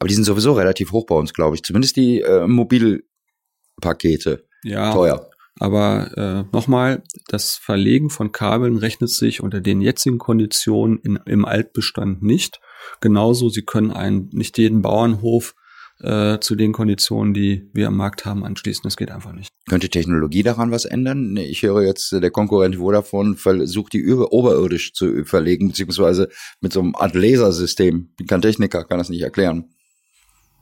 Aber 0.00 0.08
die 0.08 0.14
sind 0.14 0.24
sowieso 0.24 0.54
relativ 0.54 0.90
hoch 0.90 1.06
bei 1.06 1.14
uns, 1.14 1.32
glaube 1.32 1.54
ich. 1.54 1.62
Zumindest 1.62 1.94
die 1.94 2.20
äh, 2.20 2.48
Mobilpakete. 2.48 4.44
Ja. 4.64 4.92
Teuer. 4.92 5.30
Aber 5.58 6.16
äh, 6.16 6.44
nochmal, 6.54 7.02
das 7.26 7.56
Verlegen 7.56 8.10
von 8.10 8.32
Kabeln 8.32 8.76
rechnet 8.76 9.10
sich 9.10 9.42
unter 9.42 9.60
den 9.60 9.80
jetzigen 9.80 10.18
Konditionen 10.18 10.98
in, 10.98 11.18
im 11.26 11.44
Altbestand 11.44 12.22
nicht. 12.22 12.60
Genauso, 13.00 13.48
Sie 13.48 13.62
können 13.62 13.90
einen, 13.90 14.28
nicht 14.32 14.56
jeden 14.58 14.82
Bauernhof 14.82 15.54
äh, 16.00 16.38
zu 16.38 16.54
den 16.54 16.72
Konditionen, 16.72 17.34
die 17.34 17.68
wir 17.72 17.88
am 17.88 17.96
Markt 17.96 18.24
haben, 18.24 18.44
anschließen. 18.44 18.82
Das 18.84 18.96
geht 18.96 19.10
einfach 19.10 19.32
nicht. 19.32 19.50
Könnte 19.68 19.88
Technologie 19.88 20.42
daran 20.42 20.70
was 20.70 20.84
ändern? 20.84 21.36
Ich 21.36 21.62
höre 21.62 21.82
jetzt, 21.82 22.12
der 22.12 22.30
Konkurrent 22.30 22.76
Vodafone 22.76 23.36
versucht, 23.36 23.92
die 23.92 23.98
über, 23.98 24.32
oberirdisch 24.32 24.92
zu 24.92 25.24
verlegen, 25.24 25.68
beziehungsweise 25.68 26.28
mit 26.60 26.72
so 26.72 26.80
einem 26.80 26.94
Art 26.94 27.14
Lasersystem. 27.14 28.10
Ich 28.20 28.26
kann 28.26 28.42
Techniker, 28.42 28.84
kann 28.84 28.98
das 28.98 29.08
nicht 29.08 29.22
erklären. 29.22 29.70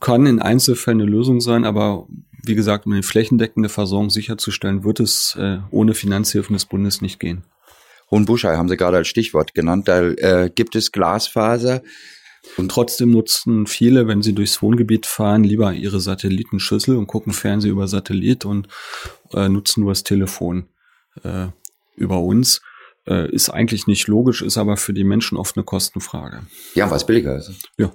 Kann 0.01 0.27
in 0.27 0.41
Einzelfällen 0.41 1.01
eine 1.01 1.11
Lösung 1.11 1.41
sein, 1.41 1.65
aber 1.65 2.07
wie 2.43 2.55
gesagt, 2.55 2.87
um 2.87 2.93
eine 2.93 3.03
flächendeckende 3.03 3.69
Versorgung 3.69 4.11
sicherzustellen, 4.11 4.85
wird 4.85 5.01
es 5.01 5.37
äh, 5.39 5.59
ohne 5.71 5.95
Finanzhilfen 5.95 6.55
des 6.55 6.67
Bundes 6.67 7.01
nicht 7.01 7.19
gehen. 7.19 7.45
Hohenbuschei 8.11 8.57
haben 8.57 8.69
Sie 8.69 8.77
gerade 8.77 8.99
als 8.99 9.09
Stichwort 9.09 9.55
genannt. 9.55 9.89
Da 9.89 10.03
äh, 10.03 10.51
gibt 10.55 10.77
es 10.77 10.93
Glasfaser. 10.93 11.83
Und 12.57 12.71
trotzdem 12.71 13.11
nutzen 13.11 13.67
viele, 13.67 14.07
wenn 14.07 14.23
sie 14.23 14.33
durchs 14.33 14.63
Wohngebiet 14.63 15.05
fahren, 15.07 15.43
lieber 15.43 15.73
ihre 15.73 15.99
Satellitenschüssel 15.99 16.97
und 16.97 17.09
gucken 17.09 17.33
Fernsehen 17.33 17.73
über 17.73 17.89
Satellit 17.89 18.45
und 18.45 18.69
äh, 19.33 19.49
nutzen 19.49 19.81
nur 19.81 19.91
das 19.91 20.05
Telefon 20.05 20.69
äh, 21.25 21.49
über 21.97 22.21
uns. 22.21 22.63
Äh, 23.07 23.31
ist 23.33 23.51
eigentlich 23.51 23.87
nicht 23.87 24.07
logisch, 24.07 24.43
ist 24.43 24.59
aber 24.59 24.77
für 24.77 24.93
die 24.93 25.05
Menschen 25.05 25.37
oft 25.37 25.57
eine 25.57 25.65
Kostenfrage. 25.65 26.43
Ja, 26.75 26.91
was 26.91 27.07
billiger 27.07 27.37
ist. 27.37 27.53
Ja. 27.77 27.93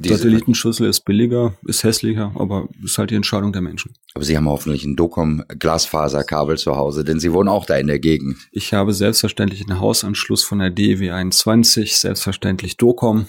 Diese 0.00 0.16
Satellitenschüssel 0.16 0.88
ist 0.88 1.04
billiger, 1.04 1.54
ist 1.66 1.84
hässlicher, 1.84 2.32
aber 2.34 2.68
ist 2.82 2.98
halt 2.98 3.10
die 3.10 3.14
Entscheidung 3.14 3.52
der 3.52 3.62
Menschen. 3.62 3.94
Aber 4.14 4.24
Sie 4.24 4.36
haben 4.36 4.48
hoffentlich 4.48 4.84
ein 4.84 4.96
Docom 4.96 5.44
Glasfaserkabel 5.48 6.58
zu 6.58 6.76
Hause, 6.76 7.04
denn 7.04 7.20
Sie 7.20 7.32
wohnen 7.32 7.48
auch 7.48 7.66
da 7.66 7.76
in 7.76 7.86
der 7.86 7.98
Gegend. 7.98 8.36
Ich 8.52 8.72
habe 8.72 8.92
selbstverständlich 8.92 9.62
einen 9.68 9.80
Hausanschluss 9.80 10.42
von 10.42 10.58
der 10.58 10.70
DEW 10.70 11.12
21, 11.12 11.96
selbstverständlich 11.96 12.76
Docom. 12.76 13.26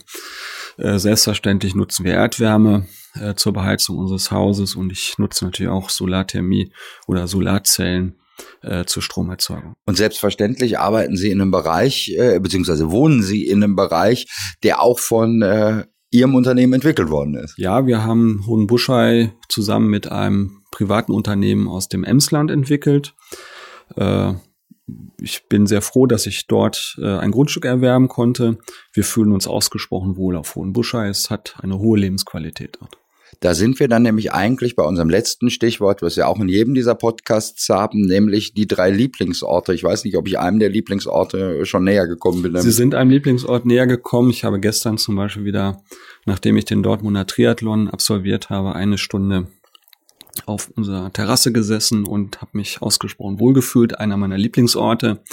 Äh, 0.77 0.97
selbstverständlich 0.99 1.75
nutzen 1.75 2.05
wir 2.05 2.13
Erdwärme 2.13 2.87
äh, 3.15 3.35
zur 3.35 3.53
Beheizung 3.53 3.97
unseres 3.97 4.31
Hauses 4.31 4.75
und 4.75 4.91
ich 4.91 5.17
nutze 5.17 5.45
natürlich 5.45 5.71
auch 5.71 5.89
Solarthermie 5.89 6.71
oder 7.07 7.27
Solarzellen 7.27 8.15
äh, 8.61 8.85
zur 8.85 9.03
Stromerzeugung. 9.03 9.75
Und 9.85 9.97
selbstverständlich 9.97 10.79
arbeiten 10.79 11.17
Sie 11.17 11.31
in 11.31 11.41
einem 11.41 11.51
Bereich, 11.51 12.13
äh, 12.17 12.39
beziehungsweise 12.39 12.91
wohnen 12.91 13.21
Sie 13.21 13.47
in 13.47 13.63
einem 13.63 13.75
Bereich, 13.75 14.27
der 14.63 14.81
auch 14.81 14.99
von 14.99 15.41
äh, 15.41 15.85
Ihrem 16.11 16.35
Unternehmen 16.35 16.73
entwickelt 16.73 17.09
worden 17.09 17.35
ist. 17.35 17.57
Ja, 17.57 17.87
wir 17.87 18.03
haben 18.03 18.45
Hohenbuschei 18.45 19.33
zusammen 19.47 19.89
mit 19.89 20.11
einem 20.11 20.61
privaten 20.69 21.13
Unternehmen 21.13 21.67
aus 21.67 21.87
dem 21.87 22.03
Emsland 22.03 22.51
entwickelt. 22.51 23.15
Äh, 23.95 24.33
ich 25.21 25.47
bin 25.47 25.67
sehr 25.67 25.81
froh, 25.81 26.05
dass 26.05 26.25
ich 26.25 26.47
dort 26.47 26.97
äh, 27.01 27.17
ein 27.17 27.31
Grundstück 27.31 27.65
erwerben 27.65 28.09
konnte. 28.09 28.57
Wir 28.93 29.05
fühlen 29.05 29.31
uns 29.31 29.47
ausgesprochen 29.47 30.17
wohl 30.17 30.35
auf 30.35 30.55
Hohenbuschei. 30.55 31.07
Es 31.07 31.29
hat 31.29 31.55
eine 31.61 31.79
hohe 31.79 31.97
Lebensqualität 31.97 32.77
dort. 32.79 32.97
Da 33.41 33.55
sind 33.55 33.79
wir 33.79 33.87
dann 33.87 34.03
nämlich 34.03 34.31
eigentlich 34.31 34.75
bei 34.75 34.83
unserem 34.83 35.09
letzten 35.09 35.49
Stichwort, 35.49 36.03
was 36.03 36.15
wir 36.15 36.27
auch 36.27 36.39
in 36.39 36.47
jedem 36.47 36.75
dieser 36.75 36.93
Podcasts 36.93 37.67
haben, 37.69 38.01
nämlich 38.01 38.53
die 38.53 38.67
drei 38.67 38.91
Lieblingsorte. 38.91 39.73
Ich 39.73 39.83
weiß 39.83 40.03
nicht, 40.05 40.15
ob 40.15 40.27
ich 40.27 40.37
einem 40.37 40.59
der 40.59 40.69
Lieblingsorte 40.69 41.65
schon 41.65 41.83
näher 41.83 42.07
gekommen 42.07 42.43
bin. 42.43 42.55
Sie 42.61 42.71
sind 42.71 42.93
einem 42.93 43.09
Lieblingsort 43.09 43.65
näher 43.65 43.87
gekommen. 43.87 44.29
Ich 44.29 44.43
habe 44.43 44.59
gestern 44.59 44.99
zum 44.99 45.15
Beispiel 45.15 45.43
wieder, 45.43 45.81
nachdem 46.25 46.55
ich 46.55 46.65
den 46.65 46.83
Dortmunder 46.83 47.25
Triathlon 47.25 47.87
absolviert 47.87 48.51
habe, 48.51 48.75
eine 48.75 48.99
Stunde 48.99 49.47
auf 50.45 50.69
unserer 50.75 51.11
Terrasse 51.11 51.51
gesessen 51.51 52.05
und 52.05 52.41
habe 52.41 52.51
mich 52.53 52.83
ausgesprochen 52.83 53.39
wohlgefühlt. 53.39 53.97
Einer 53.99 54.17
meiner 54.17 54.37
Lieblingsorte. 54.37 55.23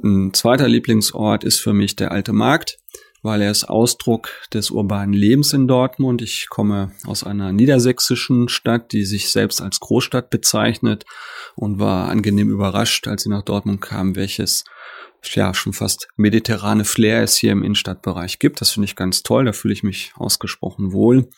Ein 0.00 0.32
zweiter 0.32 0.68
Lieblingsort 0.68 1.42
ist 1.42 1.58
für 1.58 1.72
mich 1.72 1.96
der 1.96 2.12
Alte 2.12 2.32
Markt 2.32 2.78
weil 3.26 3.42
er 3.42 3.50
ist 3.50 3.64
Ausdruck 3.64 4.30
des 4.54 4.70
urbanen 4.70 5.12
Lebens 5.12 5.52
in 5.52 5.66
Dortmund. 5.66 6.22
Ich 6.22 6.48
komme 6.48 6.92
aus 7.04 7.24
einer 7.24 7.52
niedersächsischen 7.52 8.48
Stadt, 8.48 8.92
die 8.92 9.04
sich 9.04 9.30
selbst 9.30 9.60
als 9.60 9.80
Großstadt 9.80 10.30
bezeichnet 10.30 11.04
und 11.56 11.80
war 11.80 12.08
angenehm 12.08 12.48
überrascht, 12.48 13.08
als 13.08 13.24
sie 13.24 13.28
nach 13.28 13.42
Dortmund 13.42 13.80
kam, 13.80 14.16
welches 14.16 14.64
ja 15.34 15.52
schon 15.54 15.72
fast 15.72 16.06
mediterrane 16.16 16.84
Flair 16.84 17.24
es 17.24 17.36
hier 17.36 17.50
im 17.50 17.64
Innenstadtbereich 17.64 18.38
gibt. 18.38 18.60
Das 18.60 18.70
finde 18.70 18.84
ich 18.84 18.94
ganz 18.94 19.24
toll, 19.24 19.44
da 19.44 19.52
fühle 19.52 19.74
ich 19.74 19.82
mich 19.82 20.12
ausgesprochen 20.14 20.92
wohl. 20.92 21.28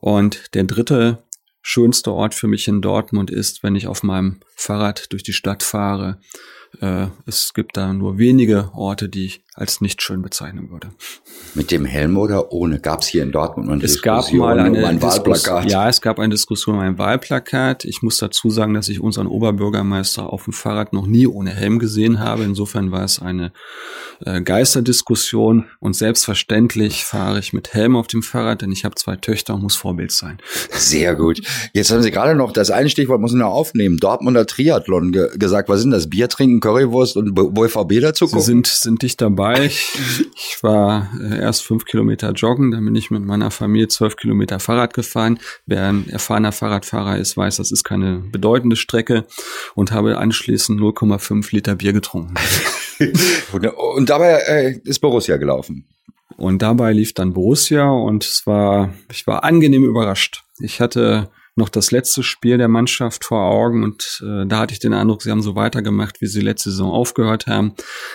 Und 0.00 0.52
der 0.54 0.64
dritte 0.64 1.22
schönste 1.62 2.12
Ort 2.12 2.34
für 2.34 2.48
mich 2.48 2.66
in 2.66 2.82
Dortmund 2.82 3.30
ist, 3.30 3.62
wenn 3.62 3.76
ich 3.76 3.86
auf 3.86 4.02
meinem 4.02 4.40
Fahrrad 4.56 5.12
durch 5.12 5.22
die 5.22 5.32
Stadt 5.32 5.62
fahre 5.62 6.18
es 7.26 7.54
gibt 7.54 7.76
da 7.76 7.92
nur 7.92 8.18
wenige 8.18 8.70
Orte, 8.74 9.08
die 9.08 9.26
ich 9.26 9.42
als 9.58 9.80
nicht 9.80 10.02
schön 10.02 10.22
bezeichnen 10.22 10.70
würde. 10.70 10.90
Mit 11.54 11.72
dem 11.72 11.84
Helm 11.84 12.16
oder 12.16 12.52
ohne? 12.52 12.78
Gab 12.78 13.00
es 13.02 13.08
hier 13.08 13.24
in 13.24 13.32
Dortmund 13.32 13.68
eine 13.68 13.82
es 13.82 13.94
Diskussion 13.94 14.40
gab 14.40 14.56
mal 14.56 14.60
eine 14.60 14.78
um 14.78 14.84
ein 14.84 15.02
Wahlplakat? 15.02 15.68
Ja, 15.68 15.88
es 15.88 16.00
gab 16.00 16.20
eine 16.20 16.30
Diskussion 16.30 16.76
um 16.76 16.80
ein 16.80 16.96
Wahlplakat. 16.96 17.84
Ich 17.84 18.02
muss 18.02 18.18
dazu 18.18 18.50
sagen, 18.50 18.74
dass 18.74 18.88
ich 18.88 19.00
unseren 19.00 19.26
Oberbürgermeister 19.26 20.32
auf 20.32 20.44
dem 20.44 20.52
Fahrrad 20.52 20.92
noch 20.92 21.08
nie 21.08 21.26
ohne 21.26 21.50
Helm 21.50 21.80
gesehen 21.80 22.20
habe. 22.20 22.44
Insofern 22.44 22.92
war 22.92 23.02
es 23.02 23.20
eine 23.20 23.52
äh, 24.24 24.40
Geisterdiskussion 24.40 25.66
und 25.80 25.96
selbstverständlich 25.96 27.04
fahre 27.04 27.40
ich 27.40 27.52
mit 27.52 27.74
Helm 27.74 27.96
auf 27.96 28.06
dem 28.06 28.22
Fahrrad, 28.22 28.62
denn 28.62 28.70
ich 28.70 28.84
habe 28.84 28.94
zwei 28.94 29.16
Töchter 29.16 29.54
und 29.54 29.62
muss 29.62 29.74
Vorbild 29.74 30.12
sein. 30.12 30.38
Sehr 30.70 31.16
gut. 31.16 31.40
Jetzt 31.72 31.90
haben 31.90 32.02
Sie 32.02 32.12
gerade 32.12 32.36
noch 32.36 32.52
das 32.52 32.70
eine 32.70 32.90
Stichwort 32.90 33.20
muss 33.20 33.32
ich 33.32 33.38
noch 33.38 33.50
aufnehmen. 33.50 33.96
Dortmunder 33.96 34.46
Triathlon 34.46 35.10
ge 35.10 35.36
gesagt. 35.36 35.68
Was 35.68 35.80
sind 35.80 35.90
das? 35.90 36.08
Bier 36.08 36.28
trinken, 36.28 36.60
Currywurst 36.68 37.16
und 37.16 37.34
BVB 37.34 38.00
dazu 38.02 38.26
gucken? 38.26 38.40
Sie 38.40 38.46
sind, 38.46 38.66
sind 38.66 39.02
dicht 39.02 39.20
dabei. 39.20 39.66
Ich, 39.66 40.62
war 40.62 41.08
äh, 41.20 41.38
erst 41.40 41.64
fünf 41.64 41.84
Kilometer 41.84 42.32
joggen, 42.32 42.72
dann 42.72 42.84
bin 42.84 42.94
ich 42.94 43.10
mit 43.10 43.24
meiner 43.24 43.50
Familie 43.50 43.88
zwölf 43.88 44.16
Kilometer 44.16 44.60
Fahrrad 44.60 44.92
gefahren. 44.92 45.38
Wer 45.66 45.88
ein 45.88 46.08
erfahrener 46.08 46.52
Fahrradfahrer 46.52 47.16
ist, 47.16 47.36
weiß, 47.36 47.56
das 47.56 47.70
ist 47.70 47.84
keine 47.84 48.18
bedeutende 48.18 48.76
Strecke 48.76 49.24
und 49.74 49.92
habe 49.92 50.18
anschließend 50.18 50.80
0,5 50.80 51.54
Liter 51.54 51.76
Bier 51.76 51.92
getrunken. 51.92 52.34
und 53.94 54.10
dabei 54.10 54.32
äh, 54.46 54.80
ist 54.84 54.98
Borussia 54.98 55.36
gelaufen. 55.36 55.86
Und 56.36 56.60
dabei 56.60 56.92
lief 56.92 57.14
dann 57.14 57.32
Borussia 57.32 57.88
und 57.88 58.24
es 58.24 58.46
war, 58.46 58.92
ich 59.10 59.26
war 59.26 59.44
angenehm 59.44 59.84
überrascht. 59.84 60.44
Ich 60.60 60.80
hatte 60.80 61.30
noch 61.58 61.68
das 61.68 61.90
letzte 61.90 62.22
Spiel 62.22 62.56
der 62.56 62.68
Mannschaft 62.68 63.24
vor 63.24 63.42
Augen 63.42 63.84
und 63.84 64.22
äh, 64.24 64.46
da 64.46 64.60
hatte 64.60 64.72
ich 64.72 64.78
den 64.78 64.94
Eindruck, 64.94 65.22
sie 65.22 65.30
haben 65.30 65.42
so 65.42 65.56
weitergemacht, 65.56 66.20
wie 66.20 66.26
sie 66.26 66.40
letzte 66.40 66.70
Saison 66.70 66.90
aufgehört 66.90 67.46
haben. 67.46 67.74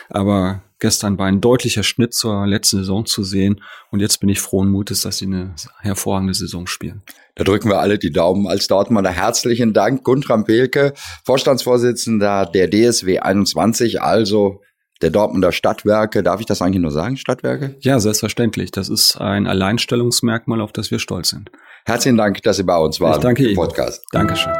Aber 0.10 0.64
gestern 0.80 1.20
war 1.20 1.28
ein 1.28 1.42
deutlicher 1.42 1.84
Schnitt 1.84 2.14
zur 2.14 2.48
letzten 2.48 2.78
Saison 2.78 3.06
zu 3.06 3.24
sehen 3.24 3.62
und 3.92 4.00
jetzt 4.00 4.20
bin 4.20 4.30
ich 4.30 4.42
frohen 4.42 4.70
Mutes, 4.70 5.02
dass 5.02 5.20
sie 5.20 5.26
eine 5.26 5.54
hervorragende 5.82 6.34
Saison 6.34 6.66
spielen. 6.66 7.04
Da 7.36 7.44
drücken 7.44 7.70
wir 7.70 7.80
alle 7.80 8.00
die 8.00 8.12
Daumen 8.12 8.48
als 8.48 8.68
Dortmunder. 8.68 9.12
Herzlichen 9.12 9.74
Dank, 9.74 10.04
Guntram 10.04 10.46
Pelke, 10.46 10.94
Vorstandsvorsitzender 11.26 12.46
der 12.46 12.70
DSW 12.70 13.20
21, 13.20 14.02
also 14.02 14.62
der 15.02 15.12
Dortmunder 15.12 15.52
Stadtwerke. 15.52 16.24
Darf 16.24 16.40
ich 16.40 16.46
das 16.46 16.62
eigentlich 16.62 16.82
nur 16.82 16.92
sagen, 16.92 17.18
Stadtwerke? 17.18 17.76
Ja, 17.82 18.00
selbstverständlich. 18.00 18.72
Das 18.72 18.90
ist 18.90 19.18
ein 19.18 19.48
Alleinstellungsmerkmal, 19.48 20.62
auf 20.62 20.72
das 20.72 20.92
wir 20.92 21.00
stolz 21.00 21.30
sind. 21.30 21.52
Herzlichen 21.86 22.18
Dank, 22.18 22.42
dass 22.44 22.58
Sie 22.58 22.64
bei 22.64 22.78
uns 22.78 23.00
waren. 23.00 23.16
Ich 23.16 23.20
danke 23.20 23.44
im 23.44 23.50
Ihnen. 23.50 23.58
Podcast. 23.58 24.04
Dankeschön. 24.12 24.54